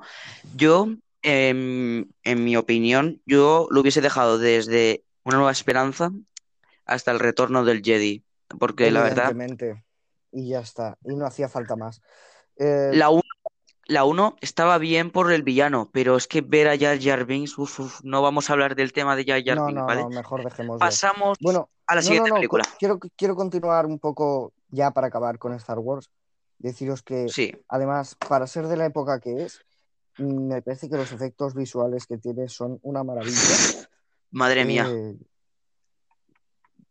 [0.55, 0.87] yo,
[1.21, 6.11] em, en mi opinión, yo lo hubiese dejado desde Una Nueva Esperanza
[6.85, 8.23] hasta el retorno del Jedi,
[8.59, 9.35] porque la verdad,
[10.31, 12.01] y ya está, y no hacía falta más.
[12.57, 13.21] Eh, la 1
[13.85, 17.57] la uno estaba bien por el villano, pero es que ver a Jar Jar Binks,
[17.57, 20.01] uf, uf, no vamos a hablar del tema de Jar Jar no, Binks, no, ¿vale?
[20.03, 20.79] no, mejor dejémoslo.
[20.79, 22.63] Pasamos Bueno, a la siguiente película.
[22.79, 26.09] quiero, quiero continuar un poco ya para acabar con Star Wars.
[26.57, 29.61] Deciros que, Sí, además, para ser de la época que es,
[30.17, 33.31] mm, me parece que los efectos visuales que tiene son una maravilla.
[34.31, 34.87] madre mía.
[34.89, 35.15] Eh,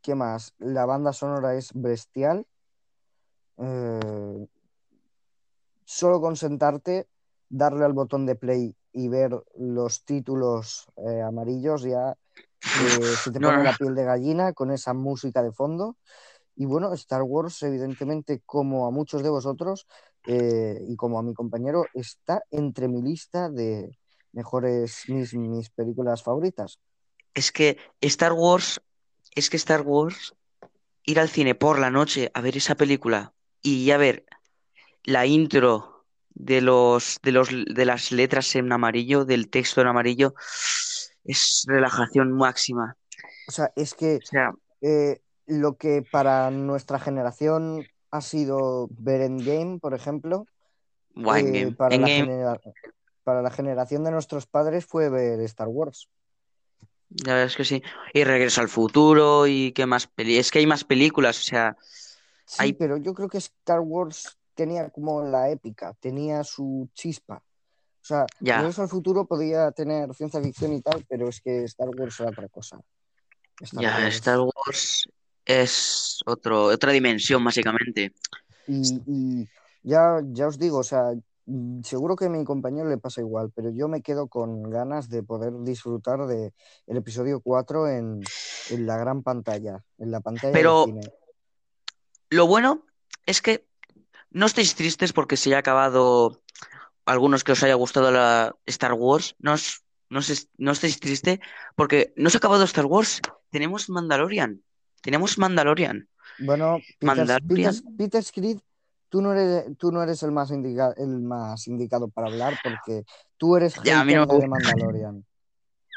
[0.00, 0.54] ¿qué más?
[0.58, 2.46] La banda sonora es bestial.
[3.58, 4.46] Eh,
[5.84, 7.08] solo con sentarte,
[7.48, 12.16] darle al botón de play y ver los títulos eh, amarillos, ya
[12.60, 15.96] se te pone no, la piel de gallina con esa música de fondo.
[16.56, 19.86] Y bueno, Star Wars, evidentemente, como a muchos de vosotros
[20.26, 23.98] eh, y como a mi compañero, está entre mi lista de
[24.32, 26.78] mejores, mis, mis películas favoritas.
[27.34, 28.80] Es que Star Wars,
[29.34, 30.34] es que Star Wars,
[31.04, 34.24] ir al cine por la noche a ver esa película y ya ver
[35.04, 40.34] la intro de los, de los, de las letras en amarillo, del texto en amarillo,
[41.24, 42.96] es relajación máxima.
[43.48, 49.22] O sea, es que O sea, eh, lo que para nuestra generación ha sido ver
[49.22, 50.46] Endgame, por ejemplo,
[51.16, 51.72] eh, Endgame.
[51.72, 52.60] para, la Endgame,
[53.24, 56.08] para la generación de nuestros padres fue ver Star Wars.
[57.08, 57.82] ya ves que sí.
[58.12, 60.36] Y Regreso al Futuro y qué más peli.
[60.36, 61.76] Es que hay más películas, o sea,
[62.44, 67.36] Sí, hay pero yo creo que Star Wars tenía como la épica, tenía su chispa.
[67.36, 71.64] O sea, ya, Regreso al futuro podía tener ciencia ficción y tal, pero es que
[71.64, 72.80] Star Wars era otra cosa.
[73.60, 75.08] Star ya, Star Wars.
[75.44, 78.12] Es otro, otra dimensión, básicamente.
[78.66, 79.48] Y, y
[79.82, 81.12] ya, ya os digo, o sea,
[81.46, 85.08] mm, seguro que a mi compañero le pasa igual, pero yo me quedo con ganas
[85.08, 86.52] de poder disfrutar de
[86.86, 88.20] el episodio 4 en,
[88.70, 91.00] en la gran pantalla, en la pantalla del Pero cine.
[92.30, 92.84] lo bueno
[93.26, 93.66] es que
[94.30, 96.40] no estéis tristes porque se haya acabado
[97.04, 99.34] algunos que os haya gustado la Star Wars.
[99.38, 101.40] No, os- no, os- no estéis tristes
[101.74, 103.20] porque no se ha acabado Star Wars.
[103.50, 104.62] Tenemos Mandalorian.
[105.02, 106.08] Tenemos Mandalorian.
[106.38, 107.74] Bueno, Peter, Mandalorian.
[107.74, 108.58] Peter, Peter Creed,
[109.08, 113.04] tú no eres, tú no eres el más indica- el más indicado para hablar porque
[113.36, 114.46] tú eres Ya, no de gusta.
[114.48, 115.24] Mandalorian.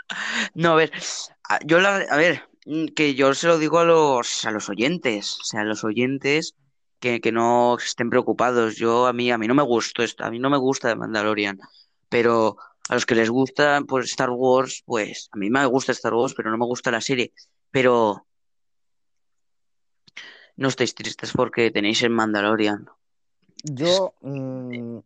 [0.53, 0.91] No, a ver,
[1.65, 2.43] yo la, a ver,
[2.95, 6.53] que yo se lo digo a los, a los oyentes, o sea, a los oyentes
[6.99, 8.75] que, que no estén preocupados.
[8.75, 10.95] Yo, a mí, a mí no me gustó esto, a mí no me gusta The
[10.95, 11.59] Mandalorian,
[12.07, 16.13] pero a los que les gusta pues, Star Wars, pues a mí me gusta Star
[16.13, 17.33] Wars, pero no me gusta la serie.
[17.71, 18.27] Pero
[20.57, 22.87] no estéis tristes porque tenéis el Mandalorian.
[23.63, 24.99] Yo mm,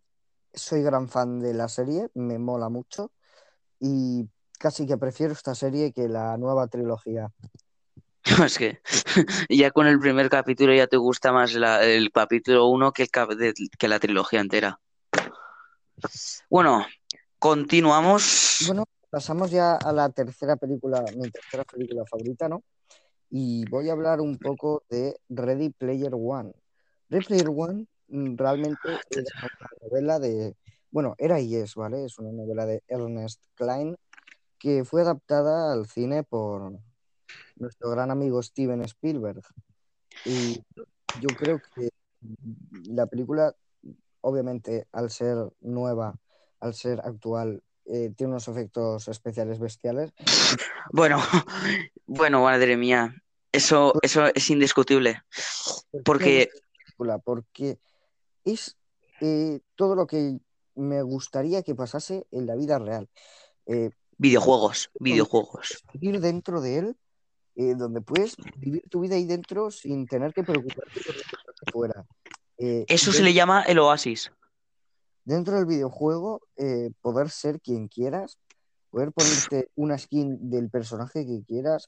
[0.54, 3.12] soy gran fan de la serie, me mola mucho
[3.80, 4.28] y
[4.60, 7.32] casi que prefiero esta serie que la nueva trilogía.
[8.46, 8.82] Es que
[9.50, 13.54] ya con el primer capítulo ya te gusta más la- el capítulo 1 que, el
[13.78, 14.80] que la trilogía entera.
[16.50, 16.86] Bueno,
[17.40, 18.66] continuamos.
[18.68, 22.64] Bueno, pasamos ya a la tercera película, mi tercera película favorita, ¿no?
[23.30, 26.54] Y voy a hablar un poco de Ready Player One.
[27.10, 30.56] Ready Player One mm, realmente era una novela de,
[30.92, 32.06] bueno, era y es, ¿vale?
[32.06, 33.96] Es una novela de Ernest Klein
[34.58, 36.80] que fue adaptada al cine por
[37.56, 39.42] nuestro gran amigo Steven Spielberg.
[40.26, 40.62] Y
[41.22, 41.90] yo creo que
[42.90, 43.56] la película,
[44.22, 46.20] obviamente, al ser nueva,
[46.60, 50.12] al ser actual, eh, tiene unos efectos especiales bestiales.
[50.92, 51.22] Bueno,
[52.06, 53.14] bueno, madre mía.
[53.52, 55.24] Eso, eso es indiscutible.
[56.06, 56.50] ¿Por qué
[56.98, 57.20] me Porque?
[57.24, 57.80] Porque
[58.46, 58.78] es
[59.22, 60.40] eh, todo lo que
[60.76, 63.10] me gustaría que pasase en la vida real.
[63.66, 65.84] Eh, videojuegos, videojuegos.
[65.94, 66.98] vivir dentro de él,
[67.56, 71.72] eh, donde puedes vivir tu vida ahí dentro sin tener que preocuparte por lo que
[71.72, 72.06] fuera.
[72.58, 74.32] Eh, Eso se le llama el oasis.
[75.30, 78.38] Dentro del videojuego, eh, poder ser quien quieras,
[78.90, 81.88] poder ponerte una skin del personaje que quieras,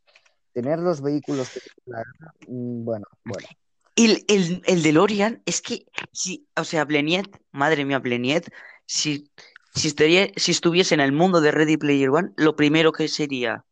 [0.53, 2.33] tener los vehículos que gana.
[2.47, 3.47] Mm, Bueno, bueno.
[3.95, 8.47] El, el, el DeLorean es que, si, o sea, Bleniet, madre mía, Bleniet,
[8.85, 9.29] si,
[9.73, 13.65] si, estaría- si estuviese en el mundo de Ready Player One, lo primero que sería,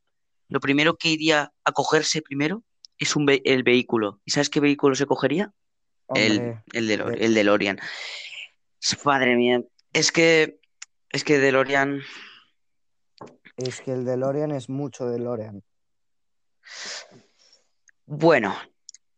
[0.49, 2.63] lo primero que iría a cogerse primero
[2.97, 4.19] es un ve- el vehículo.
[4.25, 5.53] ¿Y sabes qué vehículo se cogería?
[6.15, 7.79] El, Hombre, el, Delo- de- el DeLorean.
[9.05, 9.61] Madre mía,
[9.93, 10.59] es que,
[11.09, 12.01] es que DeLorean,
[13.57, 15.63] es que el DeLorean es mucho DeLorean.
[18.05, 18.55] bueno,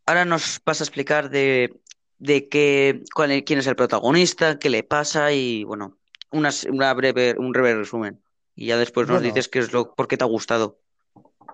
[0.05, 1.79] ahora nos vas a explicar de,
[2.17, 5.97] de qué, cuál quién es el protagonista, qué le pasa y, bueno,
[6.31, 8.21] unas- una breve, un breve resumen.
[8.55, 10.79] Y ya después nos Bueno, dices qué es lo, por qué te ha gustado.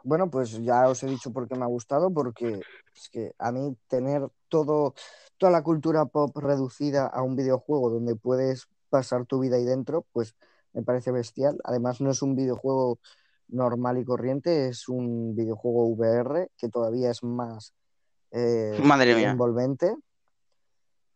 [0.04, 2.62] bueno, pues ya os he dicho por qué me ha gustado, porque
[2.96, 4.96] es que a mí tener todo,
[5.38, 10.06] toda la cultura pop reducida a un videojuego donde puedes pasar tu vida ahí dentro,
[10.12, 10.36] pues
[10.73, 11.60] me parece bestial.
[11.63, 13.00] Además, no es un videojuego
[13.47, 17.73] normal y corriente, es un videojuego VR que todavía es más
[18.32, 19.32] eh, Madre mía.
[19.32, 19.95] envolvente.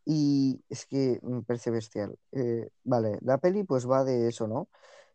[0.05, 2.17] Y es que me parece bestial.
[2.31, 4.67] Eh, vale, la peli pues va de eso, ¿no?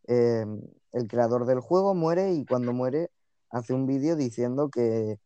[0.06, 0.46] Eh,
[0.92, 3.10] el creador del juego muere y cuando muere
[3.50, 5.18] hace un vídeo diciendo que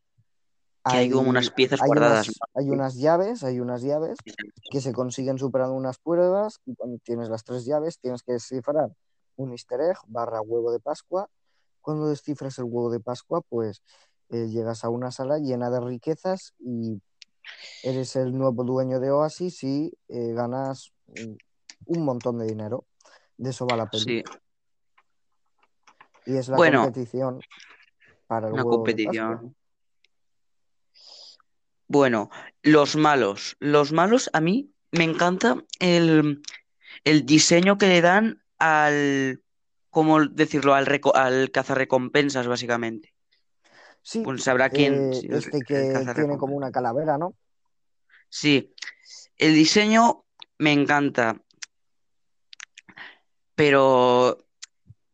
[0.84, 2.26] Hay como unas piezas hay guardadas.
[2.28, 4.18] unas, hay unas llaves, hay unas llaves
[4.70, 8.90] que se consiguen superando unas pruebas y cuando tienes las tres llaves tienes que descifrar
[9.36, 11.28] un easter egg barra huevo de Pascua.
[11.80, 13.82] Cuando descifras el huevo de Pascua, pues
[14.30, 17.00] eh, llegas a una sala llena de riquezas y
[17.82, 20.92] eres el nuevo dueño de Oasis y eh, ganas
[21.86, 22.84] un montón de dinero.
[23.38, 24.04] De eso va la peli.
[24.04, 24.24] Sí,
[26.26, 26.82] Y es la Bueno.
[26.82, 27.40] competición
[28.26, 29.42] para el una huevo de Pascua.
[31.90, 32.31] Bueno,
[32.62, 33.57] los malos.
[33.59, 36.40] Los malos, a mí me encanta el,
[37.03, 39.42] el diseño que le dan al,
[39.90, 40.74] ¿cómo decirlo?
[40.74, 43.12] Al, reco- al cazarrecompensas, básicamente.
[44.03, 45.11] Sí, Pues sabrá quién.
[45.12, 47.35] eh, este que tiene como una calavera, ¿no?
[48.29, 48.72] Sí,
[49.37, 50.24] el diseño
[50.59, 51.42] me encanta,
[53.57, 54.46] pero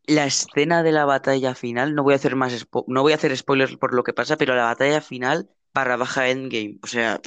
[0.05, 3.35] la escena de la batalla final, no voy a hacer más no voy a hacer
[3.35, 7.21] spoilers por lo que pasa, pero la batalla final barra baja endgame, o sea,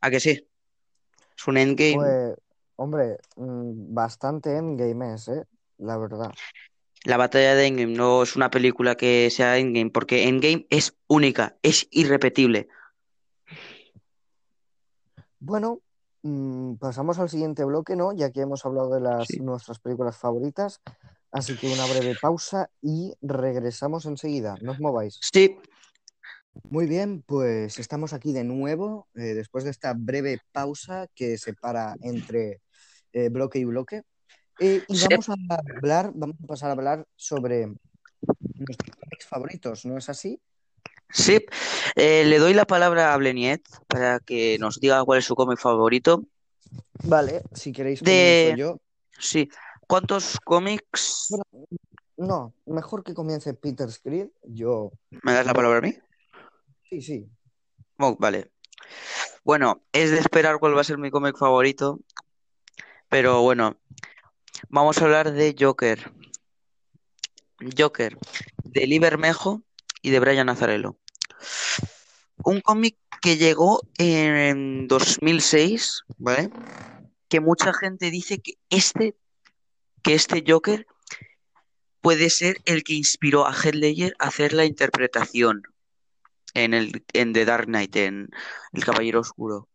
[0.00, 0.44] ¿a que sí?
[1.36, 2.36] Es un endgame, Pues,
[2.74, 5.44] hombre, mm, bastante endgame es, ¿eh?
[5.78, 6.32] La verdad.
[7.04, 11.56] la batalla de endgame no es una película que sea endgame, porque endgame es única,
[11.62, 12.66] es irrepetible.
[15.38, 15.78] Bueno,
[16.24, 18.12] mm, pasamos al siguiente bloque, ¿no?
[18.12, 19.38] Ya que hemos hablado de las Sí.
[19.38, 20.80] nuestras películas favoritas.
[21.32, 24.56] Así que una breve pausa y regresamos enseguida.
[24.60, 25.20] No os mováis.
[25.32, 25.56] Sí,
[26.68, 31.96] Muy bien, pues estamos aquí de nuevo, eh, después de esta breve pausa que separa
[32.02, 32.60] entre
[33.12, 34.02] eh, bloque y bloque.
[34.58, 37.66] Eh, y vamos a hablar, vamos a pasar a hablar sobre
[38.54, 40.40] nuestros cómics favoritos, ¿no es así?
[41.12, 41.44] sí,
[41.96, 46.24] le doy la palabra a Bleniet para que nos diga cuál es su cómic favorito.
[47.04, 48.80] Vale, si queréis De- comienzo yo.
[49.18, 49.48] Sí.
[49.88, 51.28] ¿Cuántos cómics?
[52.16, 54.32] No, mejor que comience Peter Skrill.
[54.44, 55.96] Yo, ¿Me das la palabra a mí?
[56.90, 57.30] Sí, sí.
[57.98, 58.50] Oh, vale.
[59.44, 62.00] Bueno, es de esperar cuál va a ser mi cómic favorito,
[63.08, 63.78] pero bueno,
[64.68, 66.12] vamos a hablar de Joker.
[67.76, 68.16] Joker,
[68.64, 69.62] de Lee Bermejo
[70.02, 70.98] y de Brian Azzarello.
[72.42, 76.50] Un cómic que llegó en 2006, ¿vale?
[77.28, 79.14] Que mucha gente dice que este,
[80.02, 80.86] que este Joker
[82.00, 85.62] puede ser el que inspiró a Heath Ledger a hacer la interpretación
[86.54, 88.28] en el en The Dark Knight, en
[88.72, 89.68] El Caballero Oscuro.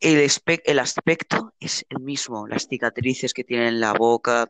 [0.00, 4.48] El, aspecto es el mismo, las cicatrices que tiene en la boca,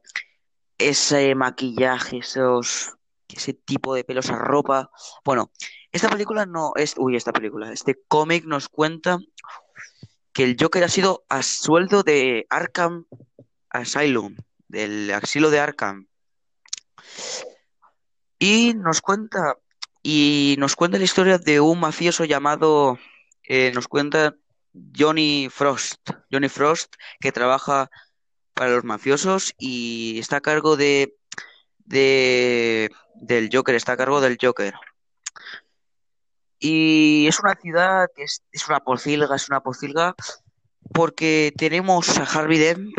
[0.77, 2.92] ese maquillaje, esos,
[3.29, 4.90] ese tipo de pelos a ropa.
[5.25, 5.51] Bueno,
[5.90, 9.18] esta película no es, uy, esta película, este cómic nos cuenta
[10.35, 13.07] que el Joker ha sido a sueldo de Arkham
[13.71, 14.37] Asylum,
[14.68, 16.07] del asilo de Arkham.
[18.38, 19.57] Y nos cuenta,
[20.11, 22.99] y nos cuenta la historia de un mafioso llamado,
[23.42, 24.35] eh, nos cuenta
[24.97, 26.01] Johnny Frost.
[26.33, 27.90] Johnny Frost, que trabaja
[28.55, 31.14] para los mafiosos y está a cargo de,
[31.81, 34.73] de del Joker, está a cargo del Joker.
[36.59, 40.14] Y es una ciudad que es, es una pocilga, es una pocilga,
[40.94, 42.94] porque tenemos a Harvey Dent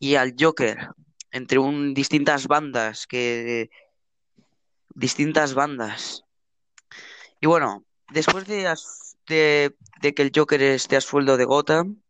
[0.00, 0.88] y al Joker
[1.30, 3.70] entre un, distintas bandas que
[4.98, 6.24] distintas bandas.
[7.40, 8.74] Y bueno, después de,
[9.26, 12.02] que el Joker esté a sueldo de Gotham,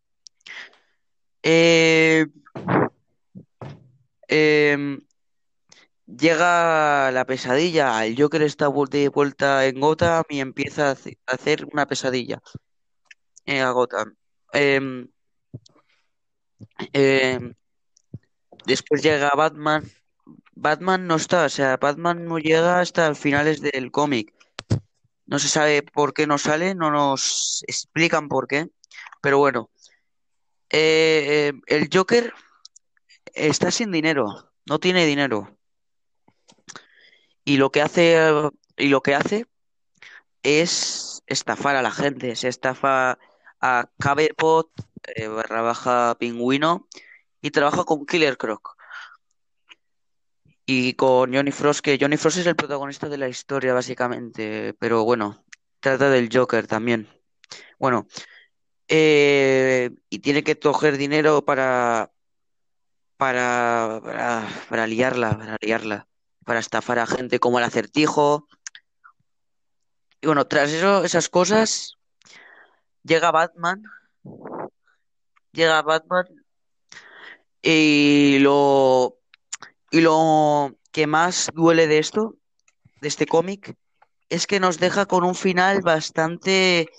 [1.43, 2.27] eh,
[4.29, 5.01] em,
[6.07, 8.07] llega la pesadilla.
[8.07, 10.97] El Joker está de vuelta en Gotham y empieza a
[11.27, 12.41] hacer una pesadilla
[13.47, 14.15] eh, a Gotham.
[14.53, 15.09] Em,
[16.93, 17.55] em,
[18.67, 19.85] después llega Batman.
[20.61, 24.35] Batman no está, o sea, Batman no llega hasta finales del cómic.
[25.27, 28.69] No se sabe por qué no sale, no nos explican por qué,
[29.23, 29.71] pero bueno.
[30.71, 32.35] Eh, eh, el Joker
[33.35, 35.57] está sin dinero, no tiene dinero.
[37.45, 38.19] Y lo que hace,
[38.77, 39.47] y lo que hace
[40.43, 42.35] es estafar a la gente.
[42.35, 43.19] Se estafa
[43.61, 44.71] a Cabepot,
[45.15, 46.89] eh, barra baja pingüino,
[47.41, 48.78] y trabaja con Killer Croc.
[50.71, 54.75] Y con Johnny Frost, que Johnny Frost es el protagonista de la historia, básicamente.
[54.75, 55.43] Pero bueno,
[55.81, 57.09] trata del Joker también.
[57.79, 58.07] Bueno,
[58.87, 62.13] eh, y tiene que coger dinero para,
[63.17, 66.07] para, para, para liarla, para liarla,
[66.45, 68.47] para estafar a gente como el Acertijo.
[70.21, 71.97] Y bueno, tras eso, esas cosas,
[73.05, 73.85] llega Batman,
[75.53, 76.27] llega Batman
[77.63, 79.18] y lo,
[79.91, 82.37] y lo que más duele de esto,
[83.01, 83.77] de este cómic,
[84.29, 86.91] es que nos deja con un final bastante,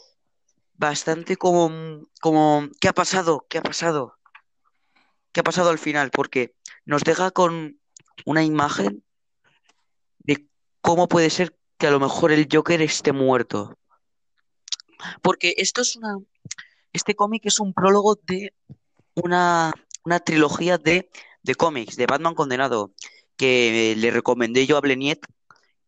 [0.74, 3.46] bastante como, como, ¿qué ha pasado?
[3.50, 4.16] ¿Qué ha pasado?
[5.32, 6.10] ¿Qué ha pasado al final?
[6.10, 7.80] Porque nos deja con
[8.26, 9.04] una imagen
[10.20, 10.48] de
[10.82, 13.78] cómo puede ser que a lo mejor el Joker esté muerto.
[15.22, 16.18] Porque esto es una,
[16.94, 18.54] este cómic es un prólogo de
[19.16, 19.72] una,
[20.04, 21.10] una trilogía de,
[21.50, 22.92] de cómics de Batman Condenado
[23.38, 25.20] que le recomendé yo a Bleniet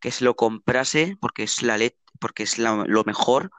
[0.00, 1.78] que se lo comprase porque es la
[2.20, 3.50] porque es la- lo mejor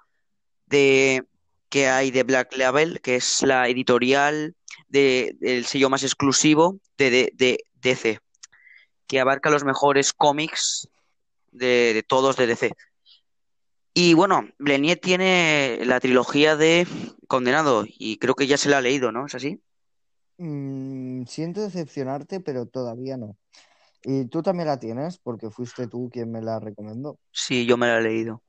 [0.67, 1.23] de
[1.69, 4.55] que hay de Black Label, que es la editorial
[4.89, 8.19] de, del sello más exclusivo de, de, de DC,
[9.07, 10.89] que abarca los mejores cómics
[11.51, 12.71] de todos de DC.
[13.95, 16.87] Y bueno, Bleniet tiene la trilogía de
[17.27, 19.25] Condenado y creo que ya se la ha leído, ¿no?
[19.25, 19.61] ¿Es así?
[20.37, 23.37] Mm, siento decepcionarte, pero todavía no.
[24.03, 27.19] Y tú también la tienes, porque fuiste tú quien me la recomendó.
[27.31, 28.43] Sí, yo me la he leído.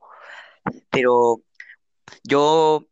[0.89, 1.41] Pero
[2.23, 2.87] yo,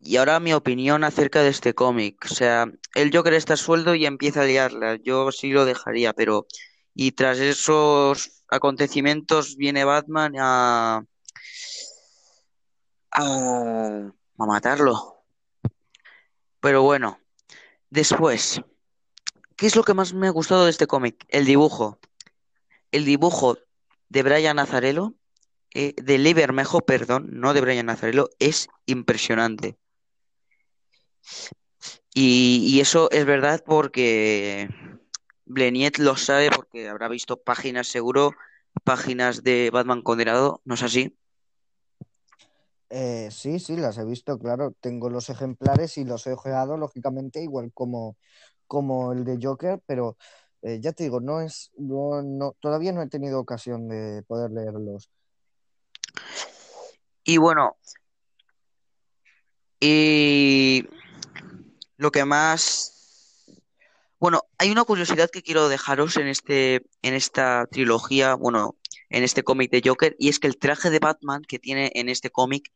[0.00, 2.26] y ahora mi opinión acerca de este cómic.
[2.30, 4.96] O sea, el Joker está a sueldo y empieza a liarla.
[4.96, 6.46] Yo sí lo dejaría, pero...
[6.98, 11.04] Y tras esos acontecimientos viene Batman a,
[13.10, 15.22] a matarlo.
[16.60, 17.18] Pero bueno,
[17.96, 18.60] después,
[19.56, 21.24] ¿qué es lo que más me ha gustado de este cómic?
[21.28, 21.98] El dibujo.
[22.92, 23.58] El dibujo
[24.10, 25.14] de Brian Azzarello,
[25.72, 29.78] eh, de Lee Bermejo, perdón, no de Brian Azzarello, es impresionante.
[32.14, 34.68] Y, y eso es verdad porque
[35.46, 38.32] Bleniet lo sabe porque habrá visto páginas seguro,
[38.84, 41.16] páginas de Batman Condenado, ¿no es así?
[42.90, 44.74] Eh, sí, sí, las he visto, claro.
[44.80, 48.16] Tengo los ejemplares y los he ojeado, lógicamente, igual como,
[48.66, 50.16] como el de Joker, pero
[50.62, 54.50] eh, ya te digo, no es, no, no, todavía no he tenido ocasión de poder
[54.50, 55.10] leerlos.
[57.24, 57.76] Y bueno,
[59.80, 60.88] y
[61.96, 62.92] lo que más...
[64.18, 68.76] Bueno, hay una curiosidad que quiero dejaros en este, en esta trilogía, bueno,
[69.10, 72.08] en este cómic de Joker, y es que el traje de Batman que tiene en
[72.08, 72.72] este cómic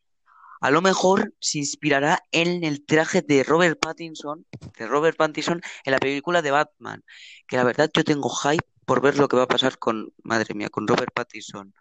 [0.61, 4.47] A lo mejor se inspirará en el traje de Robert Pattinson,
[4.79, 7.03] de Robert Pattinson en la película de Batman,
[7.47, 10.55] que la verdad yo tengo hype por ver lo que va a pasar con, madre
[10.55, 11.73] mía, con Robert Pattinson,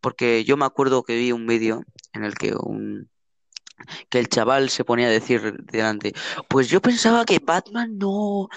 [0.00, 3.08] porque yo me acuerdo que vi un vídeo en el que un
[4.08, 6.12] que el chaval se ponía a decir delante,
[6.48, 8.48] pues yo pensaba que Batman no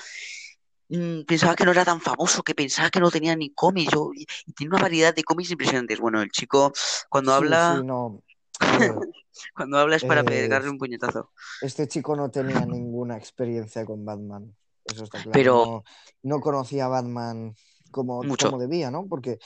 [1.27, 4.25] pensaba que no era tan famoso, que pensaba que no tenía ni cómics, yo- y,
[4.45, 5.99] y tiene una variedad de cómics impresionantes.
[5.99, 6.71] Bueno, el chico
[7.09, 8.23] cuando Sí, habla, sí, no.
[8.67, 9.03] Ver,
[9.55, 11.31] cuando habla es para eh, pegarle un puñetazo.
[11.59, 15.47] este chico no tenía ninguna experiencia con Batman, eso está claro.
[15.47, 15.85] Pero No,
[16.23, 17.55] no conocía a Batman
[17.91, 18.37] como, mucho.
[18.37, 19.07] como debía, ¿no?
[19.07, 19.39] Porque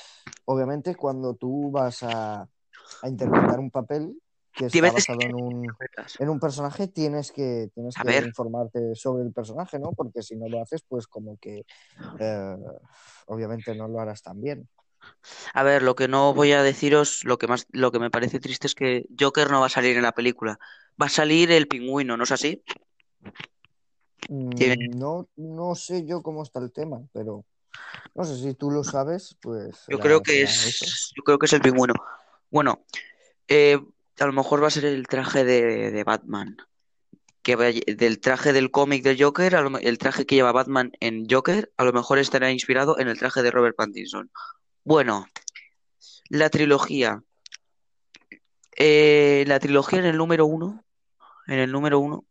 [0.46, 2.44] obviamente cuando tú vas a,
[3.02, 4.22] a interpretar un papel
[4.58, 5.76] que está basado en un,
[6.20, 8.26] en un personaje, tienes que, tienes que ver.
[8.26, 9.94] informarte sobre el personaje, ¿no?
[9.94, 11.66] Porque si no lo haces, pues como que
[12.20, 12.56] eh,
[13.28, 14.68] obviamente no lo harás tan bien.
[15.54, 18.40] A ver, lo que no voy a deciros, lo que más, lo que me parece
[18.40, 20.60] triste es que Joker no va a salir en la película.
[21.02, 22.64] Va a salir el pingüino, ¿no es así?
[24.56, 27.46] Tiene- Mm, No, no sé yo cómo está el tema, pero
[28.16, 30.86] no sé si tú lo sabes, pues Yo creo que eso.
[30.86, 31.94] es, yo creo que es el pingüino.
[32.50, 32.84] Bueno,
[33.48, 33.80] eh,
[34.20, 36.58] a lo mejor va a ser el traje de, de Batman.
[37.42, 40.52] Que vaya- del traje del cómic del Joker, a lo me- el traje que lleva
[40.52, 44.30] Batman en Joker, a lo mejor estará inspirado en el traje de Robert Pattinson.
[44.84, 45.28] Bueno,
[46.30, 47.24] la trilogía.
[48.76, 50.84] Eh, la trilogía en el número uno,
[51.48, 52.26] en el número uno,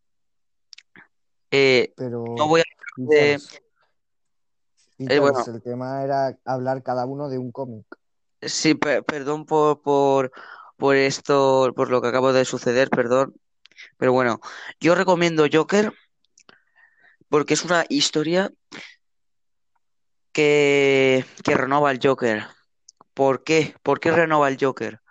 [1.51, 2.63] eh, no Pero voy a
[2.95, 3.39] de, eh,
[4.97, 7.85] quizás bueno, el tema era hablar cada uno de un cómic.
[8.41, 10.31] sí, pe- perdón por, por,
[10.77, 13.35] por esto, por lo que acabo de suceder, perdón,
[13.97, 14.39] pero bueno,
[14.79, 15.93] yo recomiendo Joker
[17.29, 18.51] porque es una historia
[20.31, 22.43] que, que renova el Joker.
[23.13, 23.75] ¿Por qué?
[23.83, 25.01] ¿Por qué renova el Joker?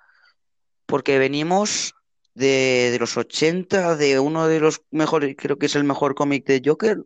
[0.87, 1.95] Porque venimos
[2.35, 6.47] de, de los 80, de uno de los mejores, creo que es el mejor cómic
[6.47, 7.03] de Joker,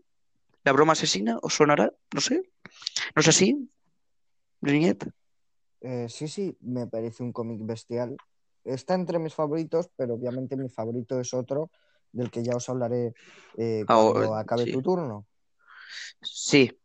[0.64, 1.92] La broma asesina, ¿os sonará?
[2.14, 2.42] No sé,
[3.16, 3.70] ¿no es así,
[4.60, 5.08] Niñet?
[5.80, 8.16] Eh, sí, sí, me parece un cómic bestial.
[8.64, 11.70] Está entre mis favoritos, pero obviamente mi favorito es otro
[12.12, 13.14] del que ya os hablaré
[13.56, 14.72] eh, Ah, cuando acabe sí.
[14.72, 15.26] tu turno.
[16.22, 16.78] Sí.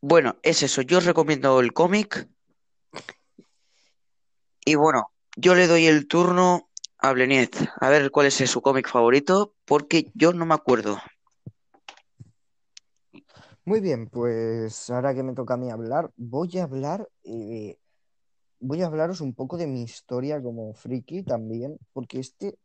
[0.00, 0.82] Bueno, es eso.
[0.82, 2.28] Yo os recomiendo el cómic.
[4.64, 7.56] Y bueno, yo le doy el turno a Bleniet.
[7.80, 10.98] A ver cuál es su cómic favorito, porque yo no me acuerdo.
[13.64, 17.78] Muy bien, pues ahora que me toca a mí hablar, voy a hablar, eh,
[18.60, 22.56] voy a hablaros un poco de mi historia como friki también, porque este,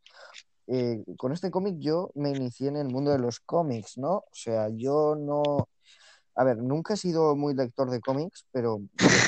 [0.67, 4.15] eh, con este cómic yo me inicié en el mundo de los cómics, ¿no?
[4.17, 5.67] O sea, yo no,
[6.35, 8.81] a ver, nunca he sido muy lector de cómics, pero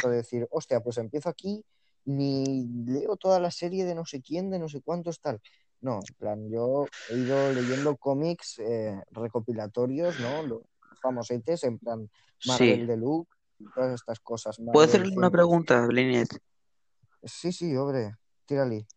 [0.04, 1.64] de decir, hostia, pues empiezo aquí,
[2.06, 5.42] ni leo toda la serie de no sé quién, de no sé cuántos, tal.
[5.80, 10.42] No, en plan, yo he ido leyendo cómics eh, recopilatorios, ¿no?
[10.44, 10.62] Los
[11.02, 12.10] famosetes, en plan
[12.40, 12.50] Sí.
[12.50, 13.30] Marvel Deluxe,
[13.74, 14.58] todas estas cosas.
[14.58, 15.32] ¿Puedo Marvel hacerle una 100.
[15.32, 16.28] pregunta, Bleniet?
[17.28, 18.16] Sí, sí, hombre,
[18.46, 18.88] tírale.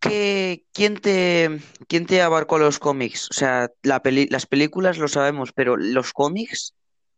[0.00, 3.28] ¿Qué, quién te, quién te abarcó los cómics?
[3.30, 6.74] O sea, la peli- las películas lo sabemos, pero los cómics,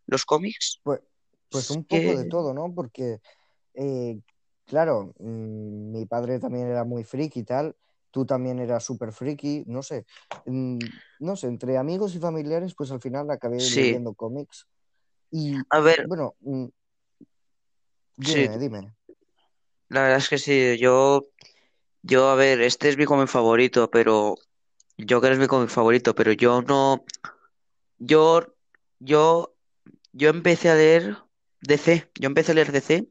[0.07, 1.01] los cómics, Pues,
[1.51, 2.73] pues un poco de todo, ¿no?
[2.75, 3.21] Porque,
[3.75, 4.21] eh,
[4.67, 7.77] claro, mm, mi padre también era muy friki y tal,
[8.11, 10.07] tú también eras súper friki, no sé,
[10.47, 10.79] Mm,
[11.21, 13.81] no sé, entre amigos y familiares, pues al final acabé sí.
[13.81, 14.67] leyendo cómics
[15.31, 16.67] y, A ver, bueno, mm,
[18.21, 18.95] sí, dime, dime.
[19.89, 20.79] La verdad es que sí.
[20.79, 21.29] Yo,
[22.03, 24.37] yo, a ver, este es mi cómic favorito, pero
[25.09, 27.05] Joker es mi cómic favorito, pero yo no,
[27.99, 28.55] yo,
[28.99, 29.55] yo,
[30.13, 31.17] yo empecé a leer
[31.63, 32.11] DC.
[32.15, 33.09] Yo empecé a leer DC,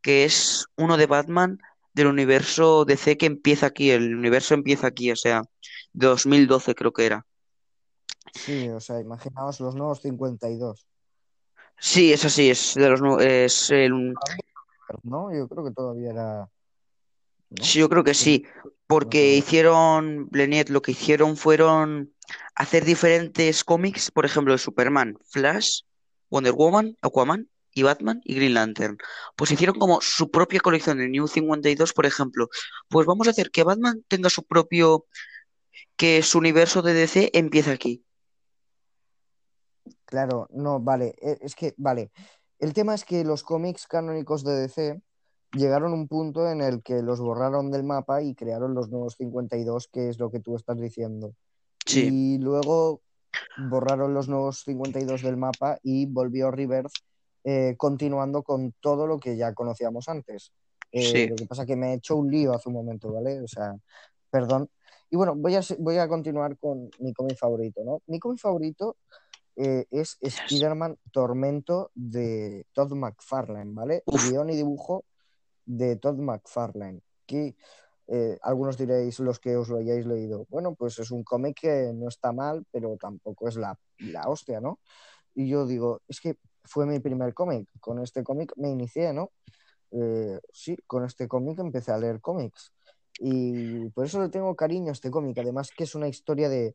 [0.00, 1.58] que es uno de Batman
[1.92, 3.90] del universo DC que empieza aquí.
[3.90, 5.42] El universo empieza aquí, o sea,
[5.92, 7.26] 2012 creo que era.
[8.32, 10.86] Sí, o sea, imaginaos los nuevos 52,
[11.78, 14.14] Sí, es así, es de los es el,
[15.02, 15.34] ¿no?
[15.34, 16.50] Yo creo que todavía era,
[17.50, 17.62] ¿no?
[17.62, 18.44] sí, yo creo que Sí,
[18.86, 22.14] porque hicieron, Bleniet, lo que hicieron fueron
[22.54, 25.82] hacer diferentes cómics, por ejemplo, de Superman, Flash,
[26.30, 28.98] Wonder Woman, Aquaman y Batman y Green Lantern.
[29.36, 32.48] Pues hicieron como su propia colección de New 52, por ejemplo.
[32.88, 35.06] Pues vamos a hacer que Batman tenga su propio,
[35.96, 38.04] que su universo de DC empiece aquí.
[40.06, 42.10] Claro, no, vale, e- es que, vale,
[42.58, 45.00] el tema es que los cómics canónicos de DC
[45.52, 49.16] llegaron a un punto en el que los borraron del mapa y crearon los nuevos
[49.16, 51.34] 52, que es lo que tú estás diciendo.
[51.86, 53.00] Sí, Y luego
[53.68, 56.92] borraron los nuevos 52 del mapa y volvió Rebirth
[57.44, 60.52] eh, continuando con todo lo que ya conocíamos antes.
[60.90, 63.40] Eh, sí, lo que pasa que me he hecho un lío hace un momento, ¿vale?
[63.42, 63.76] O sea,
[64.30, 64.68] perdón.
[65.10, 68.00] Y bueno, voy a, voy a continuar con mi cómic favorito, ¿no?
[68.06, 68.96] Mi cómic favorito
[69.56, 70.18] eh, es.
[70.20, 74.02] Spider-Man Tormento de Todd McFarlane, ¿vale?
[74.06, 75.04] Uf, Guión y dibujo
[75.66, 77.56] de Todd McFarlane, que
[78.06, 80.46] eh, algunos diréis los que os lo hayáis leído.
[80.50, 84.60] Bueno, pues es un cómic que no está mal, pero tampoco es la, la hostia,
[84.60, 84.80] ¿no?
[85.34, 87.68] Y yo digo, es que fue mi primer cómic.
[87.80, 89.30] Con este cómic me inicié, ¿no?
[89.90, 92.72] Eh, sí, con este cómic empecé a leer cómics.
[93.20, 95.38] Y por eso le tengo cariño a este cómic.
[95.38, 96.74] Además que es una historia de,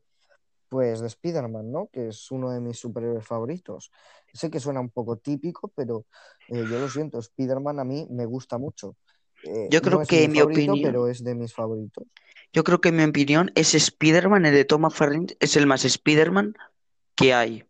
[0.70, 1.88] pues, de Spider-Man, ¿no?
[1.92, 3.90] Que es uno de mis superhéroes favoritos.
[4.32, 6.06] Sé que suena un poco típico, pero
[6.48, 8.96] eh, yo lo siento, Spider-Man a mí me gusta mucho.
[9.42, 11.52] Eh, yo no creo es que mi en mi favorito, opinión, pero es de mis
[11.54, 12.06] favoritos.
[12.52, 15.84] yo creo que en mi opinión, ese Spider-Man, el de Tom McFarlane, es el más
[15.84, 16.54] Spider-Man
[17.14, 17.64] que hay,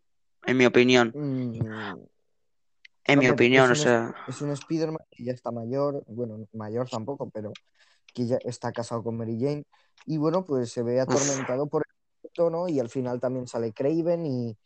[0.45, 1.15] en mi opinión.
[1.15, 1.59] Mm,
[3.05, 6.47] En mi opinión, es o es sea, es un Spider-Man que ya está mayor, bueno,
[6.53, 7.51] mayor tampoco, pero
[8.13, 9.63] que ya está casado con Mary Jane.
[10.05, 11.83] Y bueno, pues se ve uf, atormentado por
[12.33, 14.57] tono y al final también sale Craven y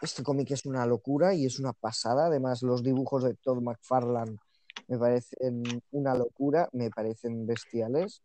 [0.00, 2.26] este cómic es una locura y es una pasada.
[2.26, 4.36] Además, los dibujos de Todd McFarlane
[4.88, 8.22] me parecen una locura, me parecen bestiales.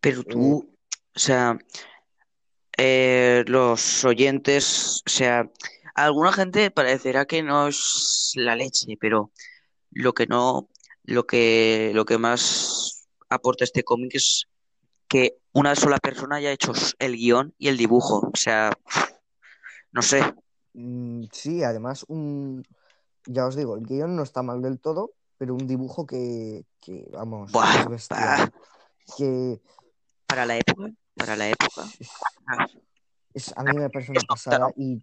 [0.00, 0.70] pero Eh, tú,
[1.14, 1.58] o sea,
[2.76, 5.50] eh, los oyentes, o sea,
[5.94, 9.30] a alguna gente parecerá que no es la leche, pero
[9.90, 10.68] lo que no,
[11.04, 14.46] lo que, lo que más aporta este cómic es
[15.10, 18.30] que una sola persona haya hecho el guion y el dibujo.
[18.32, 18.70] O sea,
[19.90, 20.22] no sé.
[20.72, 22.64] mm, sí, además, un,
[23.26, 27.08] ya os digo, el guion no está mal del todo, pero un dibujo que, que,
[27.10, 27.86] vamos, Buah.
[29.16, 29.60] Que
[30.26, 31.82] para la época, para la época.
[33.34, 35.02] es, a mí me parece una pasada y,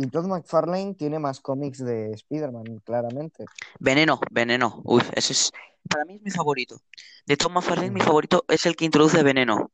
[0.00, 3.46] y Todd McFarlane tiene más cómics de Spider-Man, claramente.
[3.80, 4.80] Veneno, Veneno.
[4.84, 5.50] Uy, ese es,
[5.88, 6.80] para mí es mi favorito.
[7.26, 8.06] De Tom McFarlane, mi Ujú.
[8.06, 9.72] favorito es el que introduce Veneno,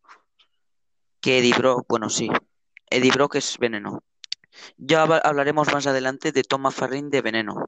[1.20, 2.31] que Eddie Brock, bueno, sí.
[2.89, 4.03] Eddie Brock es Veneno.
[4.79, 7.66] Ya hab- hablaremos más adelante de Tom McFarlane de Veneno,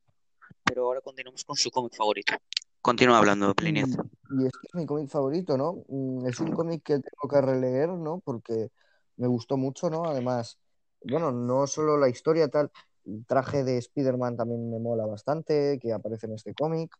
[0.64, 2.34] pero ahora continuamos con su cómic favorito.
[2.80, 3.86] Continúa hablando, Pliniet.
[3.86, 5.84] Y, y este es mi cómic favorito, ¿no?
[5.88, 8.20] Mm, Es un cómic que tengo que releer, ¿no?
[8.20, 8.70] Porque
[9.16, 10.08] me gustó mucho, ¿no?
[10.08, 10.58] Además,
[11.04, 12.70] bueno, no solo la historia tal,
[13.04, 16.94] el traje de Spider-Man también me mola bastante, que aparece en este cómic,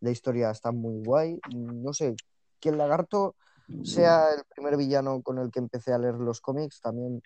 [0.00, 2.16] la historia está muy guay, no sé,
[2.58, 3.34] que el lagarto
[3.82, 7.22] sea el primer villano con el que empecé a leer los cómics, también,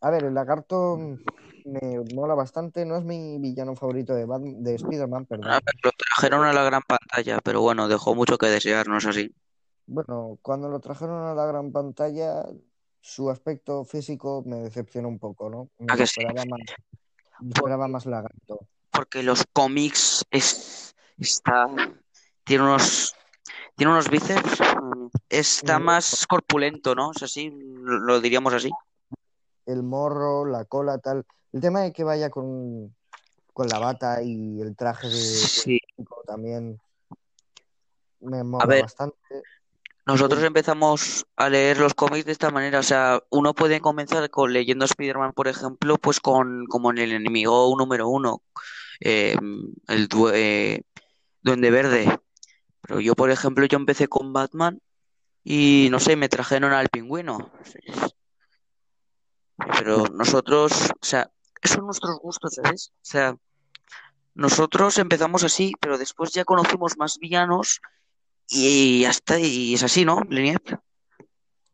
[0.00, 0.98] a ver, el lagarto
[1.64, 5.46] me mola bastante, no es mi villano favorito de, Spider-Man, A perdón.
[5.50, 9.06] ver, lo trajeron a la gran pantalla, pero bueno, dejó mucho que desear, ¿no es
[9.06, 9.34] así?
[9.86, 12.44] Bueno, cuando lo trajeron a la gran pantalla,
[13.08, 15.70] su aspecto físico me decepcionó un poco, ¿no?
[15.88, 16.20] ¿A Me que sí?
[16.20, 16.60] esperaba más,
[17.40, 18.60] me esperaba más lagarto.
[18.90, 21.66] porque los cómics es, está,
[22.44, 23.16] tiene unos,
[23.76, 24.58] tiene unos bíceps,
[25.30, 27.12] está más corpulento, ¿no?
[27.12, 28.70] Es así, lo diríamos así.
[29.64, 31.24] El morro, la cola, tal.
[31.52, 32.94] El tema de que vaya con,
[33.54, 35.78] con la bata y el traje de Sí.
[36.26, 36.78] también
[38.20, 39.42] me A mola ver, bastante.
[40.08, 44.52] Nosotros empezamos a leer los cómics de esta manera, o sea, uno puede comenzar con
[44.54, 48.42] leyendo Spider-Man, por ejemplo, pues con como en el enemigo número uno,
[49.00, 49.36] eh,
[49.88, 50.82] el due- eh,
[51.42, 52.20] Duende Verde.
[52.82, 54.80] Pero yo, por ejemplo, yo empecé con Batman
[55.44, 57.52] y no sé, me trajeron al pingüino.
[59.56, 61.30] Pero nosotros, o sea,
[61.64, 62.92] son nuestros gustos, ¿sabes?
[62.96, 63.36] O sea,
[64.34, 67.80] nosotros empezamos así, pero después ya conocimos más villanos
[68.48, 70.62] y ya está, y es así, ¿no, Liniet?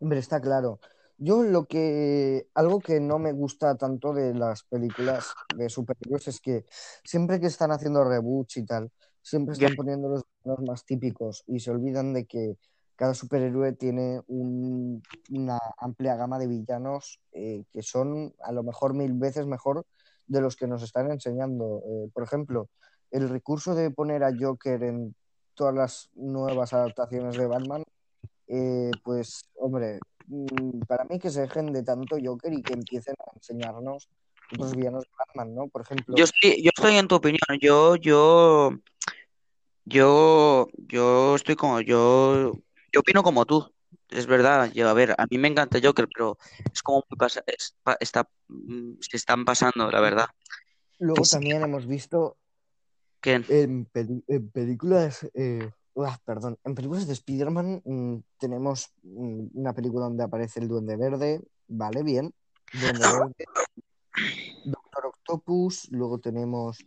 [0.01, 0.81] Hombre, está claro.
[1.16, 6.41] Yo lo que, algo que no me gusta tanto de las películas de superhéroes es
[6.41, 6.64] que
[7.05, 8.91] siempre que están haciendo reboots y tal,
[9.22, 12.59] siempre están poniendo los villanos más típicos y se olvidan de que
[12.97, 18.95] cada superhéroe tiene un- una amplia gama de villanos eh, que son a lo mejor
[18.95, 19.87] mil veces mejor
[20.27, 21.81] de los que nos están enseñando.
[21.87, 22.68] Eh, por ejemplo,
[23.11, 25.14] el recurso de poner a Joker en
[25.55, 27.84] todas las nuevas adaptaciones de Batman
[28.46, 33.14] eh, pues, hombre, mm, para mí que se dejen de tanto Joker y que empiecen
[33.18, 34.09] a enseñarnos
[34.52, 35.68] otros villanos de Batman, ¿no?
[35.68, 37.40] Por Yo ejemplo, estoy, yo estoy en tu opinión.
[37.61, 38.70] Yo, yo,
[39.84, 42.52] yo, yo estoy como, yo,
[42.92, 43.70] yo opino como tú.
[44.11, 46.38] Es verdad, yo, a ver, a mí me encanta Joker, pero
[46.72, 50.26] es como muy pasa, es- pa- está, mm, se están pasando, la verdad.
[50.98, 52.36] Luego también hemos visto
[53.25, 53.87] en,
[54.53, 60.61] películas, eh, uah, perdón, en películas de Spider-Man mm, tenemos mm, una película donde aparece
[60.61, 62.33] el Duende Verde, vale, bien,
[62.72, 63.01] Duende
[63.35, 63.45] Verde,
[64.64, 66.85] Doctor Octopus, luego tenemos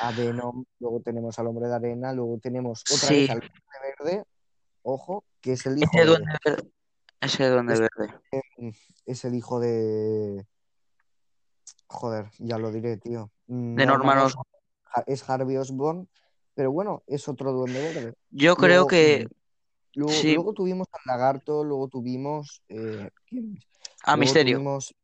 [0.00, 3.96] a Venom, luego tenemos al Hombre de Arena, luego tenemos otra sí, vez al Duende
[3.98, 4.24] Verde,
[4.82, 6.06] ojo, que es el hijo ese de...
[6.06, 6.70] duende verde,
[7.20, 8.20] ese duende es verde.
[9.06, 10.46] es el hijo de.
[11.86, 13.32] Joder, ya lo diré, tío.
[13.48, 14.59] De Norman Osborn
[15.06, 16.08] es Harvey Osborn,
[16.54, 18.14] pero bueno, es otro duende verde.
[18.30, 22.62] Yo creo Luego, que mm, luego, sí, luego tuvimos al lagarto, luego tuvimos.
[22.68, 23.08] eh,
[24.04, 24.56] a Luego Misterio.
[24.56, 24.94] tuvimos.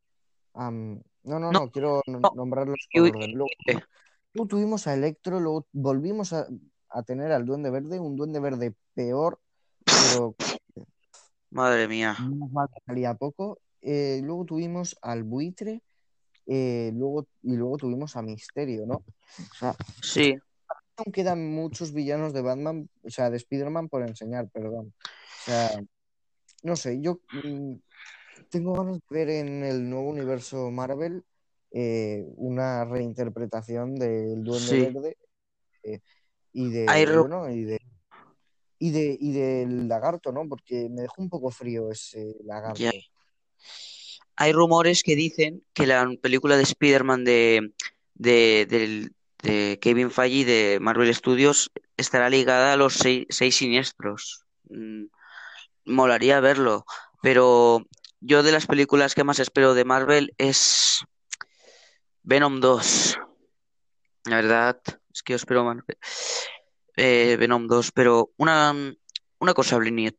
[0.55, 3.32] no, no, No, no, quiero no, nombrarlos por orden.
[3.34, 6.47] Luego, tuvimos a Electro, luego volvimos a,
[6.91, 9.41] a tener al duende verde, un duende verde peor,
[9.84, 10.34] pero
[11.51, 12.16] madre mía.
[12.87, 13.59] salía poco.
[13.82, 15.82] Eh, luego tuvimos al buitre.
[16.47, 18.97] Eh, luego, y luego tuvimos a Misterio, ¿no?
[18.97, 20.38] O sea, Sí,
[20.97, 24.94] aún quedan muchos villanos de Batman, o sea, de Spider-Man por enseñar, perdón.
[25.03, 25.80] O sea,
[26.62, 27.74] no sé, yo mm,
[28.51, 31.24] tengo ganas de ver en el nuevo universo Marvel
[31.72, 34.80] eh, una reinterpretación del Duende sí.
[34.80, 35.16] Verde
[36.53, 37.78] y de, bueno, y de,
[38.78, 40.49] y de, y del lagarto, ¿no?
[40.49, 42.82] Porque me dejó un poco frío ese lagarto.
[44.37, 47.72] Hay rumores que dicen que la película de Spider-Man de,
[48.14, 49.11] de,
[49.80, 54.45] Kevin Feige de Marvel Studios estará ligada a los seis, seis siniestros.
[54.68, 55.05] Mm,
[55.87, 56.84] molaría verlo,
[57.22, 57.87] pero
[58.20, 61.05] yo de las películas que más espero de Marvel es
[62.22, 63.18] Venom 2.
[64.24, 64.80] La verdad
[65.14, 65.84] es que yo espero Mar-
[66.97, 68.74] eh, Venom 2, pero una,
[69.39, 70.16] una cosa, Bliniet.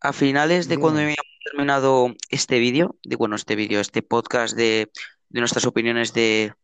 [0.00, 1.14] A finales de cuando Dime.
[1.44, 4.90] Terminado este vídeo, de bueno, este vídeo, este podcast de,
[5.28, 6.54] de nuestras opiniones de,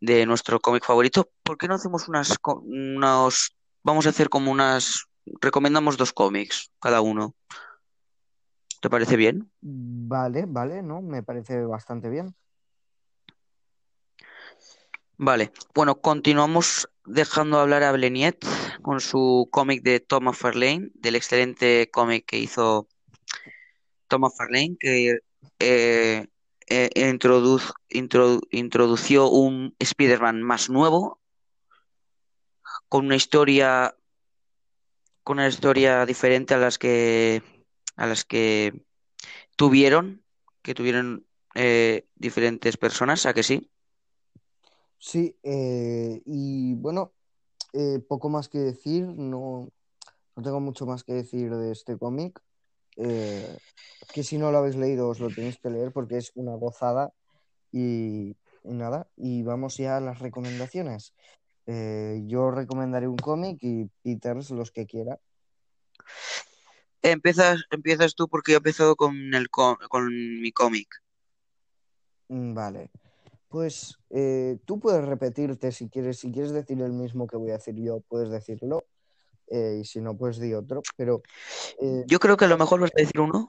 [0.00, 5.04] de nuestro cómic favorito, ¿por qué no hacemos unas, unos, vamos a hacer como unas,
[5.40, 7.34] recomendamos dos cómics cada uno?
[8.80, 9.50] ¿Te parece bien?
[9.60, 11.02] Vale, vale, ¿no?
[11.02, 12.34] Me parece bastante bien.
[15.16, 18.38] Vale, bueno, continuamos dejando hablar a Bleniet
[18.82, 22.86] con su cómic de Tom McFarlane, del excelente cómic que hizo
[24.08, 25.18] Tom McFarlane, que
[25.60, 26.26] eh,
[26.68, 31.20] eh, introdu- introdu- introdució un Spider-Man más nuevo,
[32.88, 33.94] con una historia,
[35.22, 37.42] con una historia diferente a las que,
[37.96, 38.84] a las que
[39.56, 40.24] tuvieron,
[40.62, 43.70] que tuvieron eh, diferentes personas, ¿a que sí?
[44.98, 47.12] Sí, y bueno,
[48.08, 49.68] poco más que decir, no,
[50.36, 52.40] no tengo mucho más que decir de este cómic.
[52.98, 53.56] Eh,
[54.12, 57.12] que si no lo habéis leído os lo tenéis que leer porque es una gozada
[57.72, 61.14] y, y nada, y vamos ya a las recomendaciones.
[61.66, 65.18] Eh, yo recomendaré un cómic y Peters los que quiera.
[67.02, 70.08] Empiezas, empiezas tú porque yo he empezado con el con
[70.40, 70.88] mi cómic.
[72.28, 72.90] Mm, Vale,
[73.48, 77.54] pues eh, tú puedes repetirte si quieres, si quieres decir el mismo que voy a
[77.54, 78.84] decir yo, puedes decirlo,
[79.50, 81.22] eh, y si no, pues di otro, pero
[81.80, 83.48] eh, Yo creo que a lo mejor vas a decir uno.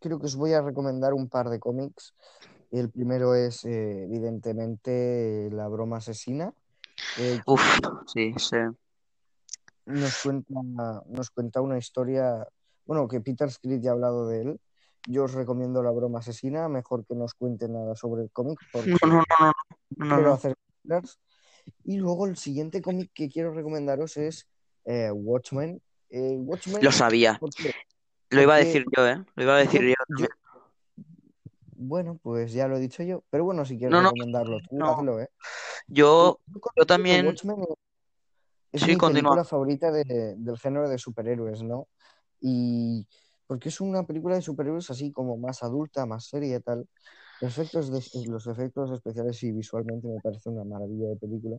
[0.00, 2.14] creo que os voy a recomendar un par de cómics.
[2.70, 6.52] El primero es, eh, evidentemente, La broma asesina.
[7.46, 7.62] Uf,
[8.06, 8.56] sí, sí.
[9.86, 12.46] nos cuenta, nos cuenta una historia,
[12.84, 14.60] bueno, que Peter Script ya ha hablado de él.
[15.06, 18.58] Yo os recomiendo La broma asesina, mejor que no os cuente nada sobre el cómic,
[18.70, 19.52] porque No, no, no,
[19.96, 20.32] no, no, no.
[20.34, 20.54] hacer.
[21.84, 24.46] Y luego el siguiente cómic que quiero recomendaros es
[24.88, 25.80] eh, Watchmen.
[26.10, 27.40] Eh, Watchmen, Lo sabía.
[28.30, 29.22] Lo iba a decir yo, ¿eh?
[29.36, 30.26] Lo iba a decir yo, yo
[31.80, 34.76] bueno, pues ya lo he dicho yo, pero bueno, si quieres No, no, recomendarlo tú,
[34.76, 34.90] no.
[34.90, 35.28] hazlo, ¿eh?
[35.86, 36.40] Yo,
[36.76, 37.26] Yo también.
[37.26, 37.56] Watchmen
[38.72, 39.30] es Sí, mi continúa.
[39.32, 41.86] película favorita de- del género de superhéroes, ¿no?
[42.40, 43.06] Y
[43.46, 46.88] porque es una película de superhéroes así como más adulta, más seria y tal.
[47.40, 51.56] Los efectos, de- los efectos especiales y visualmente me parece una maravilla de película.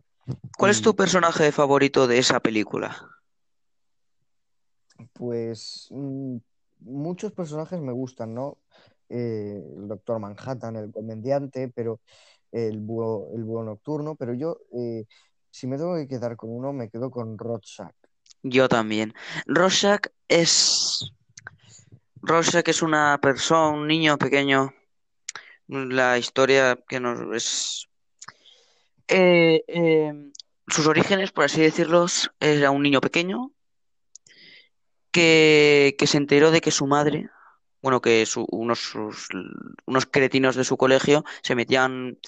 [0.58, 3.08] ¿Cuál es tu personaje favorito de esa película?
[5.12, 6.36] Pues mm,
[6.80, 8.58] muchos personajes me gustan, ¿no?
[9.08, 12.00] Eh, el Doctor Manhattan, el comediante, pero
[12.52, 15.04] el búho, el búho nocturno, pero yo, eh,
[15.50, 17.94] si me tengo que quedar con uno, me quedo con Rorschach.
[18.42, 19.14] Yo también.
[19.46, 21.12] Rorschach es.
[22.22, 24.72] Rorschach es una persona, un niño pequeño.
[25.66, 27.88] La historia que nos es.
[29.08, 30.12] eh,
[30.68, 33.52] sus orígenes, por así decirlos, era un niño pequeño
[35.10, 37.28] que, que se enteró de que su madre,
[37.82, 39.28] bueno, que su- unos, sus-
[39.86, 42.18] unos cretinos de su colegio se metían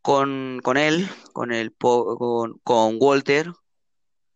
[0.00, 3.52] con, con él, con el po- con, con Walter,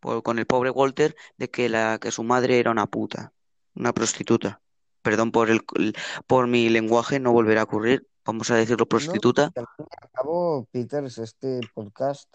[0.01, 3.33] con el pobre Walter, de que la que su madre era una puta,
[3.75, 4.61] una prostituta.
[5.03, 5.63] Perdón por el,
[6.27, 8.07] por mi lenguaje, no volverá a ocurrir.
[8.25, 9.51] Vamos a decirlo No, prostituta.
[9.55, 12.29] que al fin y al cabo, Peters, este podcast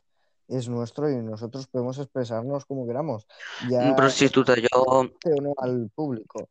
[0.51, 3.25] es nuestro y nosotros podemos expresarnos como queramos.
[3.69, 5.09] Ya es Prostituta, yo,
[5.41, 6.49] no al público.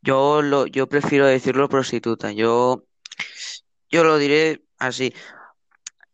[0.00, 2.32] yo lo, yo prefiero decirlo prostituta.
[2.32, 2.84] Yo,
[3.90, 5.14] yo lo diré así.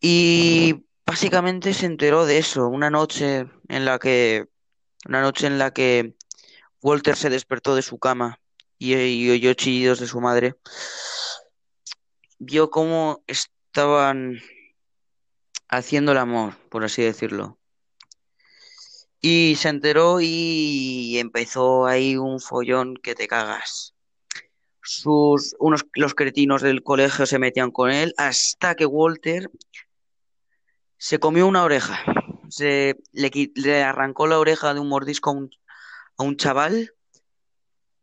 [0.01, 4.49] Y básicamente se enteró de eso, una noche en la que,
[5.07, 6.15] una noche en la que
[6.83, 8.41] Walter se despertó de su cama
[8.77, 10.57] y, y oyó chillidos de su madre.
[12.41, 14.41] Vio cómo estaban
[15.69, 17.59] haciendo el amor, por así decirlo.
[19.21, 23.95] Y se enteró y empezó ahí un follón que te cagas.
[24.83, 29.51] Sus, unos, los cretinos del colegio se metían con él hasta que Walter
[30.97, 32.03] se comió una oreja.
[32.49, 35.31] Se, le, arrancó la oreja de un mordisco
[36.17, 36.95] a un, chaval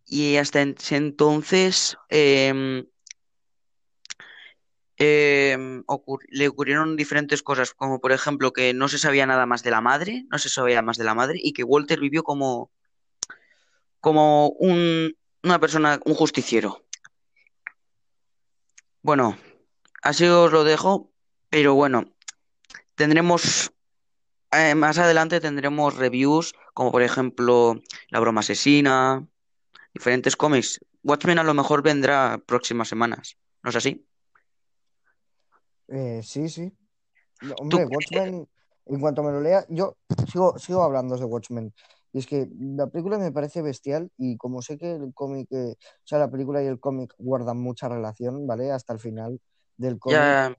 [0.05, 2.85] y hasta entonces em,
[4.97, 9.45] em, le, ocur- le ocurrieron diferentes cosas, como por ejemplo que no se sabía nada
[9.45, 12.23] más de la madre, no se sabía más de la madre, y que Walter vivió
[12.23, 12.71] como,
[13.99, 16.83] como un, una persona, un justiciero.
[19.01, 19.37] Bueno,
[20.01, 21.11] así os lo dejo,
[21.49, 22.05] pero bueno,
[22.95, 23.71] tendremos,
[24.51, 29.27] eh, más adelante tendremos reviews, como por ejemplo La broma asesina,
[29.93, 30.79] diferentes cómics.
[31.03, 34.05] Watchmen a lo mejor vendrá próximas semanas, ¿no es así?
[35.87, 36.71] Eh, sí, sí.
[37.41, 38.47] No, ¿Tú hombre, Watchmen,
[38.85, 39.97] en cuanto me lo lea, yo
[40.31, 41.73] sigo, sigo hablando de Watchmen.
[42.13, 45.75] Y es que la película me parece bestial y como sé que el cómic, eh,
[45.77, 48.71] o sea, la película y el cómic guardan mucha relación, ¿vale?
[48.71, 49.41] Hasta el final
[49.75, 50.55] del cómic ya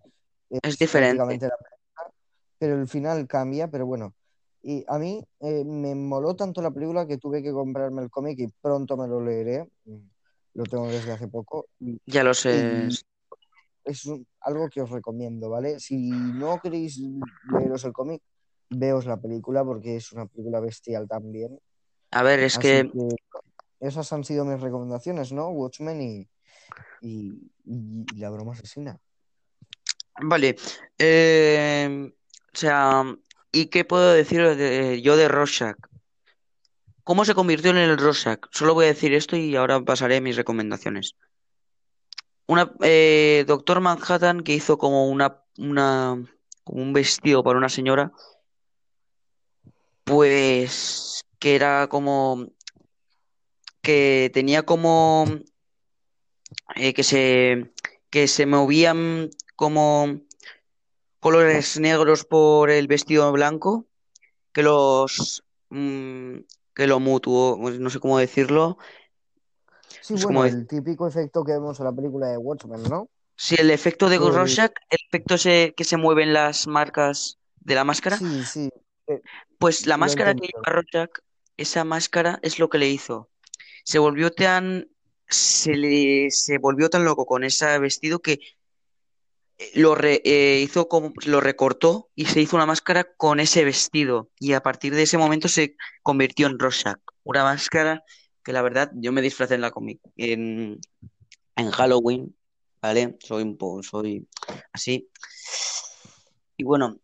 [0.51, 1.25] es es diferente?
[1.25, 1.57] película,
[2.59, 4.15] pero el final cambia, pero bueno.
[4.63, 8.39] Y a mí eh, me moló tanto la película que tuve que comprarme el cómic
[8.41, 9.69] y pronto me lo leeré.
[10.55, 11.67] Lo tengo desde hace poco.
[11.79, 12.57] Y, Ya lo sé.
[12.91, 13.16] y
[13.87, 14.09] es
[14.41, 15.81] algo que os recomiendo, ¿vale?
[15.81, 15.97] Si
[16.35, 17.01] no queréis
[17.51, 18.21] leeros el cómic,
[18.69, 21.59] veos la película porque es una película bestial también.
[22.11, 23.17] A ver, es que, que
[23.81, 25.49] esas han sido mis recomendaciones, ¿no?
[25.51, 26.29] Watchmen y,
[27.01, 27.29] y,
[27.65, 28.99] y- y la broma asesina.
[30.23, 30.57] vale.
[30.99, 32.13] eh,
[32.55, 33.05] o sea,
[33.53, 35.77] ¿y qué puedo decir de, yo de Rorschach?
[37.05, 38.41] ¿Cómo se convirtió en el Rorschach?
[38.51, 41.15] Solo voy a decir esto y ahora pasaré a mis recomendaciones.
[42.47, 46.17] Una, eh, Doctor Manhattan que hizo como una, una,
[46.65, 48.13] un vestido para una señora,
[50.05, 52.47] pues que era como,
[53.83, 55.27] que tenía como,
[56.77, 57.73] eh, que se,
[58.11, 60.21] que se movían como
[61.19, 63.87] colores negros por el vestido blanco,
[64.53, 66.37] que los, mm,
[66.75, 68.79] que lo mutuó, pues no sé cómo decirlo,
[70.07, 70.61] Sí, bueno, decirlo.
[70.63, 73.09] el típico efecto que vemos en la película de Watchmen, ¿no?
[73.37, 75.37] Si el efecto de Pues Rorschach, el efecto
[75.77, 78.71] que se mueven las marcas de la máscara, sí, sí,
[79.09, 79.21] eh,
[79.59, 81.11] pues la máscara que lleva Rorschach,
[81.57, 83.29] esa máscara es lo que le hizo.
[83.85, 84.89] Se volvió tan,
[85.29, 88.39] se le, se volvió tan loco con ese vestido que
[89.59, 93.65] eh, lo re- eh, hizo como, lo recortó y se hizo una máscara con ese
[93.65, 94.31] vestido.
[94.39, 96.99] Y a partir de ese momento se convirtió en Rorschach.
[97.23, 98.03] Una máscara
[98.47, 100.81] que la verdad yo me disfracé en la cómic, en,
[101.57, 102.33] en Halloween,
[102.81, 103.17] ¿vale?
[103.19, 104.29] Soy un poco, soy
[104.73, 105.11] así.
[106.57, 107.01] Y bueno,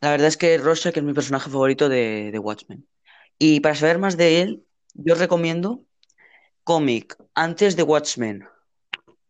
[0.00, 2.88] la verdad es que Rorschach es mi personaje favorito de, de Watchmen.
[3.38, 4.64] Y para saber más de él,
[4.94, 5.84] yo recomiendo
[6.64, 8.48] cómic antes de Watchmen,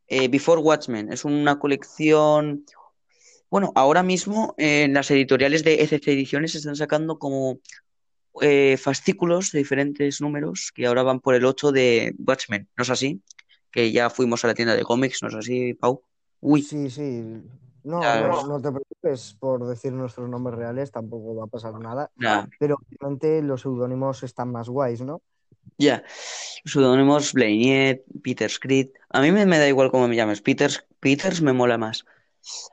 [0.07, 1.13] eh, Before Watchmen.
[1.13, 2.65] Es una colección.
[3.51, 7.59] Bueno, ahora mismo en las editoriales de ECC Ediciones están sacando como
[8.41, 12.91] eh, fascículos de diferentes números que ahora van por el 8 de Watchmen, ¿no es
[12.91, 13.23] así?
[13.71, 16.03] Que ya fuimos a la tienda de cómics, ¿no es así, Pau?
[16.41, 17.25] Uy, Sí, sí.
[17.83, 22.11] No, no, no te preocupes por decir nuestros nombres reales, tampoco va a pasar nada.
[22.59, 25.23] Pero obviamente los seudónimos están más guays, ¿no?
[25.79, 26.05] ya.
[26.65, 28.91] Pseudónimos Blaineet, Peter Creed.
[29.09, 30.43] A mí me, me da igual cómo me llames.
[30.43, 32.05] Peters, Peters me mola más.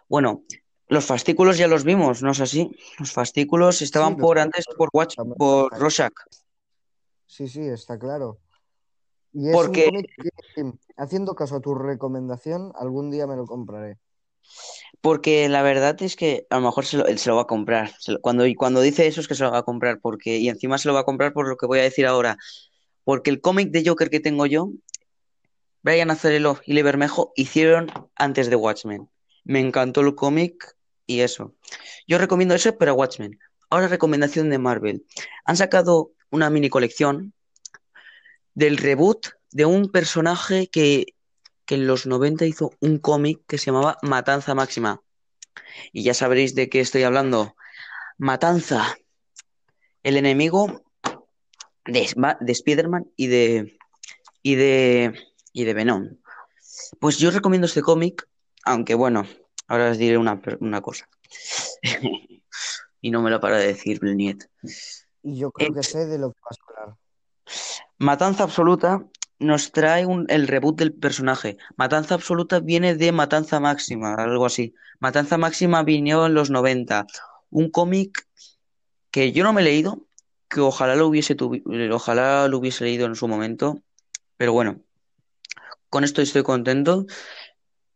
[0.09, 0.43] Bueno,
[0.89, 2.71] los fascículos ya los vimos, ¿no es así?
[2.99, 5.77] Los fascículos estaban por antes por Watch, por.
[5.77, 6.13] Rorschach.
[7.25, 8.37] Sí, sí, está claro.
[9.33, 9.91] Y es Porque,
[10.55, 13.97] que, haciendo caso a tu recomendación, algún día me lo compraré.
[15.01, 17.47] porque la verdad es que a lo mejor se lo, él se lo va a
[17.47, 17.91] comprar.
[18.07, 20.77] Lo- cuando, cuando dice eso es que se lo va a comprar, porque, y encima
[20.77, 22.37] se lo va a comprar por lo que voy a decir ahora.
[23.03, 24.71] Porque el cómic de Joker que tengo yo,
[25.83, 29.09] Brian Azzarello y Lee Bermejo hicieron antes de Watchmen.
[29.43, 30.76] Me encantó el cómic
[31.07, 31.55] y eso.
[32.07, 33.39] Yo recomiendo eso, pero Watchmen.
[33.69, 35.05] Ahora recomendación de Marvel.
[35.45, 37.33] Han sacado una mini colección
[38.53, 41.15] del reboot de un personaje que,
[41.65, 45.01] que en los 90 hizo un cómic que se llamaba Matanza Máxima.
[45.91, 47.55] Y ya sabréis de qué estoy hablando.
[48.17, 48.97] Matanza,
[50.03, 50.83] el enemigo
[51.85, 53.77] de, de Spider-Man y de,
[54.41, 55.13] y de,
[55.53, 56.17] y de Venom.
[56.99, 58.27] Pues yo recomiendo este cómic,
[58.63, 59.25] aunque bueno,
[59.67, 61.07] ahora os diré una, per- una cosa.
[62.99, 64.49] Y no me lo para de decir Bleniet.
[65.21, 66.97] Y yo creo que sé de lo que vas a hablar.
[67.99, 69.05] Matanza Absoluta
[69.39, 71.57] nos trae un- el reboot del personaje.
[71.75, 74.73] Matanza Absoluta viene de Matanza Máxima, algo así.
[74.99, 77.05] Matanza Máxima vino en los 90.
[77.51, 78.27] Un cómic
[79.11, 80.07] que yo no me he leído,
[80.49, 81.63] que ojalá lo hubiese, tuvi-
[81.93, 83.79] ojalá lo hubiese leído en su momento.
[84.37, 84.81] Pero bueno,
[85.89, 87.05] con esto estoy contento.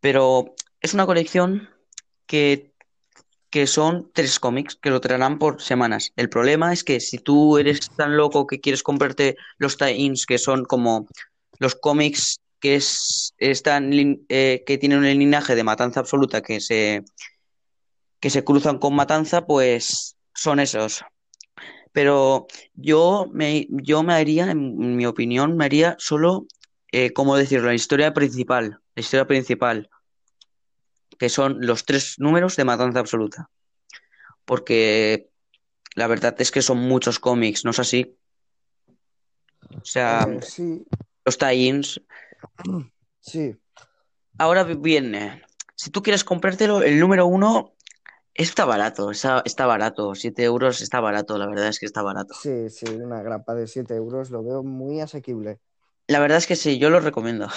[0.01, 1.69] Pero es una colección
[2.25, 2.73] que,
[3.49, 6.11] que son tres cómics que lo traerán por semanas.
[6.15, 10.37] El problema es que si tú eres tan loco que quieres comprarte los tie-ins, que
[10.37, 11.07] son como
[11.59, 13.91] los cómics que es están,
[14.29, 17.03] eh, que tienen un linaje de matanza absoluta que se,
[18.19, 21.03] que se cruzan con matanza, pues son esos.
[21.91, 26.45] Pero yo me, yo me haría, en mi opinión, me haría solo,
[26.91, 27.67] eh, ¿cómo decirlo?
[27.67, 29.89] La historia principal, la historia principal,
[31.17, 33.49] que son los tres números de matanza absoluta.
[34.45, 35.29] Porque
[35.95, 38.17] la verdad es que son muchos cómics, ¿no es así?
[39.81, 40.85] O sea, Eh, sí,
[41.25, 42.01] los tie-ins.
[43.19, 43.55] sí,
[44.37, 45.43] Ahora viene,
[45.75, 47.73] si tú quieres comprártelo, el número uno
[48.33, 52.33] está barato, está, está barato, 7 euros está barato, la verdad es que está barato.
[52.41, 55.59] sí, sí, una grapa de 7 euros lo veo muy asequible.
[56.11, 57.47] La verdad es que sí, yo lo recomiendo.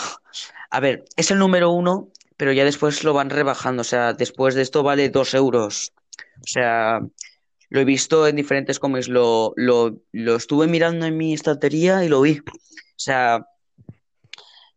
[0.70, 4.54] A ver, es el número uno, pero ya después lo van rebajando, o sea, después
[4.54, 5.92] de esto vale 2 euros.
[6.38, 7.00] O sea,
[7.70, 12.08] lo he visto en diferentes cómics, lo, lo, lo estuve mirando en mi estantería y
[12.08, 12.40] lo vi.
[12.40, 12.44] O
[12.98, 13.46] sea,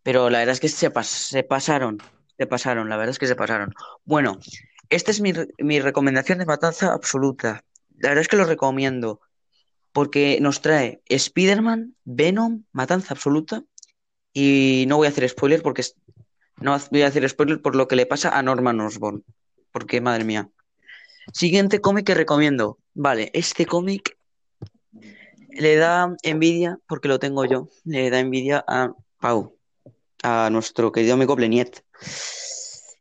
[0.04, 1.98] pero la verdad es que se, pas- se pasaron,
[2.38, 3.74] se pasaron, la verdad es que se pasaron.
[4.06, 4.40] Bueno,
[4.90, 7.64] esta es mi, mi recomendación de matanza absoluta.
[7.98, 9.22] La verdad es que lo recomiendo,
[9.98, 13.64] porque nos trae Spider-Man, Venom, matanza absoluta,
[14.32, 15.84] y no voy a hacer spoiler porque
[16.58, 19.24] no voy a hacer spoiler por lo que le pasa a Norman Osborn,
[19.72, 20.52] porque madre mía.
[21.34, 22.78] Siguiente cómic que recomiendo.
[22.94, 24.16] Vale, este cómic
[25.50, 29.58] le da envidia, porque lo tengo yo, le da envidia a Pau
[30.22, 31.84] a nuestro querido amigo Bleniet.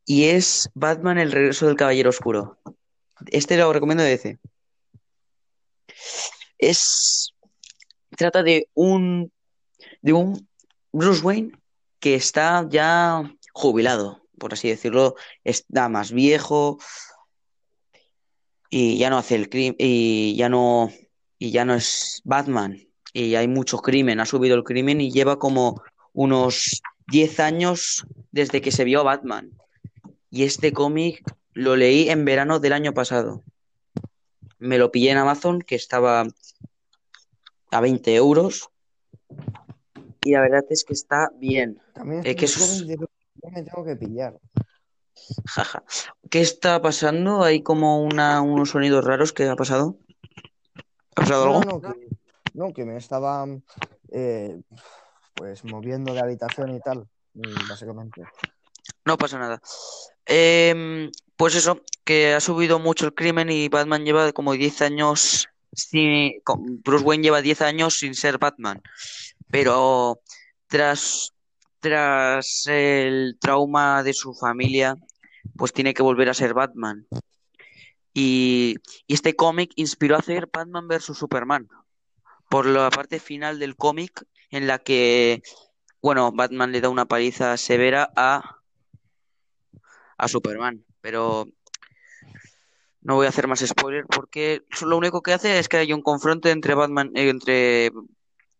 [0.06, 2.58] Y es Batman, el regreso del Caballero Oscuro.
[3.26, 4.38] Este lo recomiendo de DC.
[6.66, 7.32] Es.
[8.16, 9.32] Trata de un.
[10.02, 10.48] de un
[10.92, 11.52] Bruce Wayne
[12.00, 15.14] que está ya jubilado, por así decirlo.
[15.44, 16.78] Está más viejo.
[18.70, 19.76] Y ya no hace el crimen.
[19.78, 20.90] Y ya no.
[21.38, 22.88] Y ya no es Batman.
[23.12, 24.20] Y hay mucho crimen.
[24.20, 29.52] Ha subido el crimen y lleva como unos 10 años desde que se vio Batman.
[30.30, 33.42] Y este cómic lo leí en verano del año pasado.
[34.58, 36.26] Me lo pillé en Amazon, que estaba
[37.70, 38.70] a 20 euros.
[40.22, 41.80] Y la verdad es que está bien.
[41.92, 42.96] También Eh, que es- yo
[43.50, 44.38] me tengo que pillar.
[45.46, 45.82] Jaja.
[46.30, 47.42] ¿Qué está pasando?
[47.42, 49.96] Hay como una, unos sonidos raros que ha pasado.
[51.16, 51.72] ¿Ha pasado No, algo?
[51.72, 52.08] no, que,
[52.54, 53.46] no, que me estaba
[54.10, 54.60] eh,
[55.34, 57.06] pues moviendo de habitación y tal,
[57.68, 58.22] básicamente.
[59.04, 59.60] No pasa nada.
[60.26, 65.48] Em, pues eso, que ha subido mucho el crimen y Batman lleva como 10 años
[65.72, 66.32] sin...
[66.84, 68.82] Bruce Wayne lleva 10 años sin ser Batman.
[69.50, 70.20] Pero
[70.66, 71.32] tras,
[71.80, 74.96] tras el trauma de su familia,
[75.56, 77.06] pues tiene que volver a ser Batman.
[78.14, 78.76] Y,
[79.06, 81.68] y este cómic inspiró a hacer Batman vs Superman.
[82.48, 85.42] Por la parte final del cómic en la que,
[86.00, 88.56] bueno, Batman le da una paliza severa a
[90.18, 91.46] a Superman, pero
[93.00, 96.02] no voy a hacer más spoiler porque lo único que hace es que hay un
[96.02, 97.92] confronto entre Batman, eh, entre,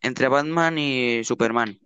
[0.01, 1.77] entre Batman y Superman.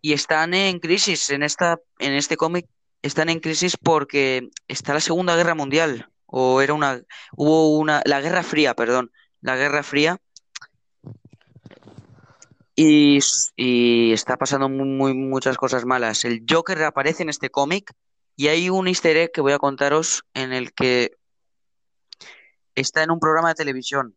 [0.00, 2.68] Y están en crisis en esta, en este cómic,
[3.02, 8.20] están en crisis porque está la Segunda Guerra Mundial, o era una, hubo una, la
[8.20, 10.20] Guerra Fría, perdón, la Guerra Fría.
[12.76, 13.18] Y,
[13.56, 16.24] y está pasando muy, muchas cosas malas.
[16.24, 17.92] El Joker aparece en este cómic
[18.36, 21.16] y hay un easter egg que voy a contaros en el que
[22.74, 24.16] está en un programa de televisión.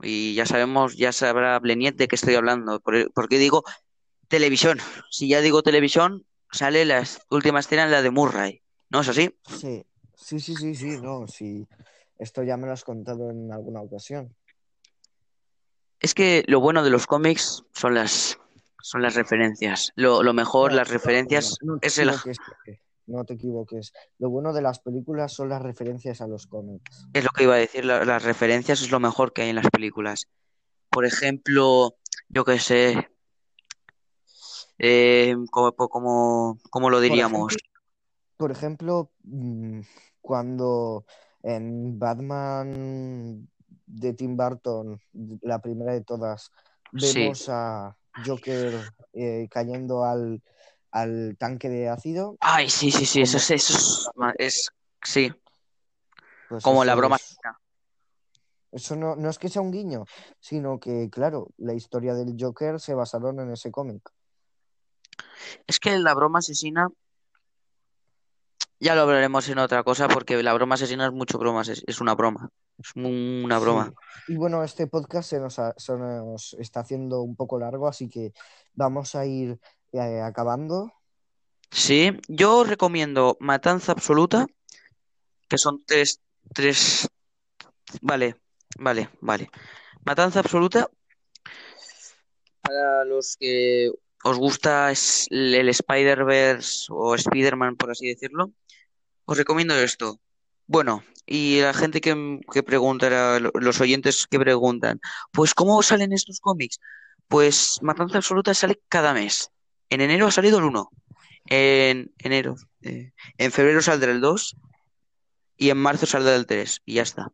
[0.00, 2.80] Y ya sabemos, ya sabrá Bleniet de qué estoy hablando.
[2.80, 3.64] Por, porque digo
[4.28, 4.78] televisión.
[5.10, 8.62] Si ya digo televisión, sale la última escena en la de Murray.
[8.90, 9.34] ¿No es así?
[9.48, 9.84] Sí,
[10.16, 11.66] sí, sí, sí, sí, no, sí.
[12.18, 14.34] Esto ya me lo has contado en alguna ocasión.
[16.00, 18.38] Es que lo bueno de los cómics son las,
[18.80, 19.92] son las referencias.
[19.94, 22.10] Lo, lo mejor, No, las referencias, no, no te es el,
[23.06, 23.92] no te equivoques.
[24.18, 27.06] Lo bueno de las películas son las referencias a los cómics.
[27.12, 29.56] Es lo que iba a decir, la- las referencias es lo mejor que hay en
[29.56, 30.26] las películas.
[30.90, 31.96] Por ejemplo,
[32.28, 33.08] yo qué sé,
[34.78, 37.52] eh, ¿cómo, cómo- cómo lo Por diríamos?
[37.52, 37.68] ejemplo,
[38.36, 39.80] por ejemplo, mm,
[40.20, 41.04] cuando
[41.42, 43.48] en Batman
[43.86, 45.00] de Tim Burton,
[45.42, 46.50] la primera de todas,
[46.98, 48.84] Sí, vemos a Joker
[49.14, 50.42] eh, cayendo al,
[50.92, 54.70] al tanque de ácido, ay, sí, sí, sí, eso es, eso es,
[55.02, 55.32] sí,
[56.48, 57.16] pues como la broma.
[57.16, 57.38] es,
[58.72, 60.04] eso no, no es que sea un guiño,
[60.40, 64.08] sino que, claro, la historia del Joker se basaron en ese cómic.
[65.66, 66.88] Es que la broma asesina,
[68.80, 72.00] ya lo hablaremos en otra cosa, porque la broma asesina es mucho broma, es, es
[72.00, 73.92] una broma, es una broma.
[74.26, 77.86] Sí, y bueno, este podcast se nos, ha- se nos está haciendo un poco largo,
[77.88, 78.32] así que
[78.74, 79.60] vamos a ir
[79.92, 80.92] eh, acabando.
[81.70, 84.46] Sí, yo recomiendo Matanza Absoluta,
[85.48, 86.20] que son tres,
[86.52, 87.08] tres,
[88.00, 88.36] vale,
[88.78, 89.50] vale, vale.
[90.04, 90.90] Matanza Absoluta,
[92.60, 93.90] para los que
[94.24, 98.52] os gusta el Spider-Verse o Spider-Man, por así decirlo,
[99.24, 100.20] os recomiendo esto.
[100.66, 105.00] Bueno, y la gente que, que pregunta, los oyentes que preguntan,
[105.32, 106.80] pues ¿cómo salen estos cómics?
[107.28, 109.51] Pues Matanza Absoluta sale cada mes.
[109.92, 110.90] En enero ha salido el 1.
[111.50, 112.56] En enero.
[112.80, 114.56] eh, en febrero saldrá el 2.
[115.58, 116.80] Y en marzo saldrá el 3.
[116.86, 117.30] Y ya está.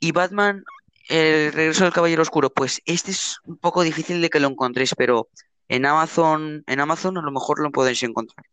[0.00, 0.64] Y Batman,
[1.08, 2.50] el regreso del Caballero Oscuro.
[2.50, 5.28] Pues este es un poco difícil de que lo encontréis, pero
[5.68, 8.44] en Amazon, en Amazon a lo mejor lo podéis encontrar.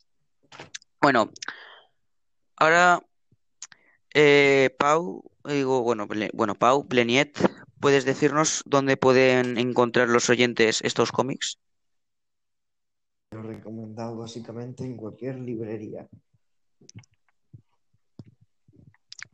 [1.01, 1.31] Bueno,
[2.57, 3.01] ahora
[4.13, 7.39] eh, Pau, digo, bueno, bueno, Pau, Bleniet,
[7.79, 11.57] ¿puedes decirnos dónde pueden encontrar los oyentes estos cómics?
[13.33, 16.07] Lo recomendado básicamente en cualquier librería.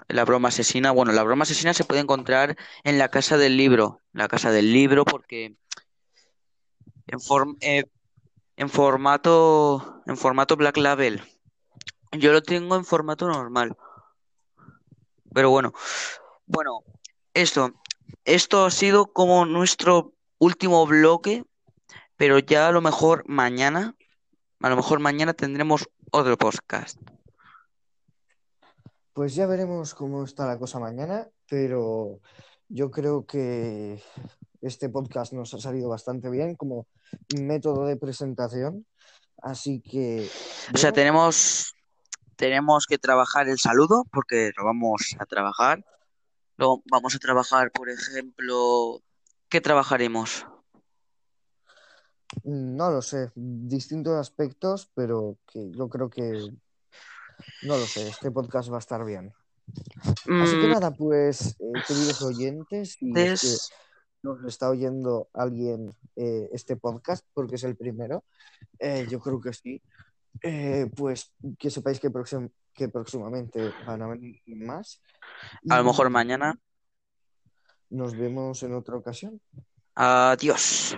[0.07, 4.01] La broma asesina, bueno, la broma asesina se puede encontrar en la casa del libro,
[4.13, 5.57] la casa del libro, porque
[7.07, 7.83] en, form- eh,
[8.55, 11.21] en formato, en formato Black Label.
[12.13, 13.77] Yo lo tengo en formato normal,
[15.33, 15.73] pero bueno,
[16.47, 16.79] bueno,
[17.35, 17.71] esto,
[18.25, 21.43] esto ha sido como nuestro último bloque,
[22.19, 23.95] pero ya a lo mejor mañana,
[24.59, 26.99] a lo mejor mañana tendremos otro podcast.
[29.13, 32.19] Pues ya veremos cómo está la cosa mañana, pero
[32.67, 34.03] yo creo que
[34.59, 36.87] este podcast nos ha salido bastante bien como
[37.39, 38.85] método de presentación.
[39.41, 40.29] Así que,
[40.73, 41.73] O sea, tenemos,
[42.35, 45.85] tenemos que trabajar el saludo, porque lo vamos a trabajar.
[46.57, 49.01] Luego vamos a trabajar, por ejemplo,
[49.47, 50.45] ¿qué trabajaremos?
[52.43, 56.49] No lo sé, distintos aspectos, pero que yo creo que,
[57.63, 59.33] no lo sé, este podcast va a estar bien.
[60.41, 65.91] Así que Mm, nada, pues, eh, queridos oyentes, si es que nos está oyendo alguien
[66.15, 68.23] eh, este podcast, porque es el primero,
[68.79, 69.81] eh, yo creo que sí,
[70.95, 75.01] pues que sepáis que, próxim- que próximamente van a venir más
[75.69, 76.57] a lo mejor mañana.
[77.89, 79.41] nos vemos en otra ocasión.
[79.95, 80.95] Adiós.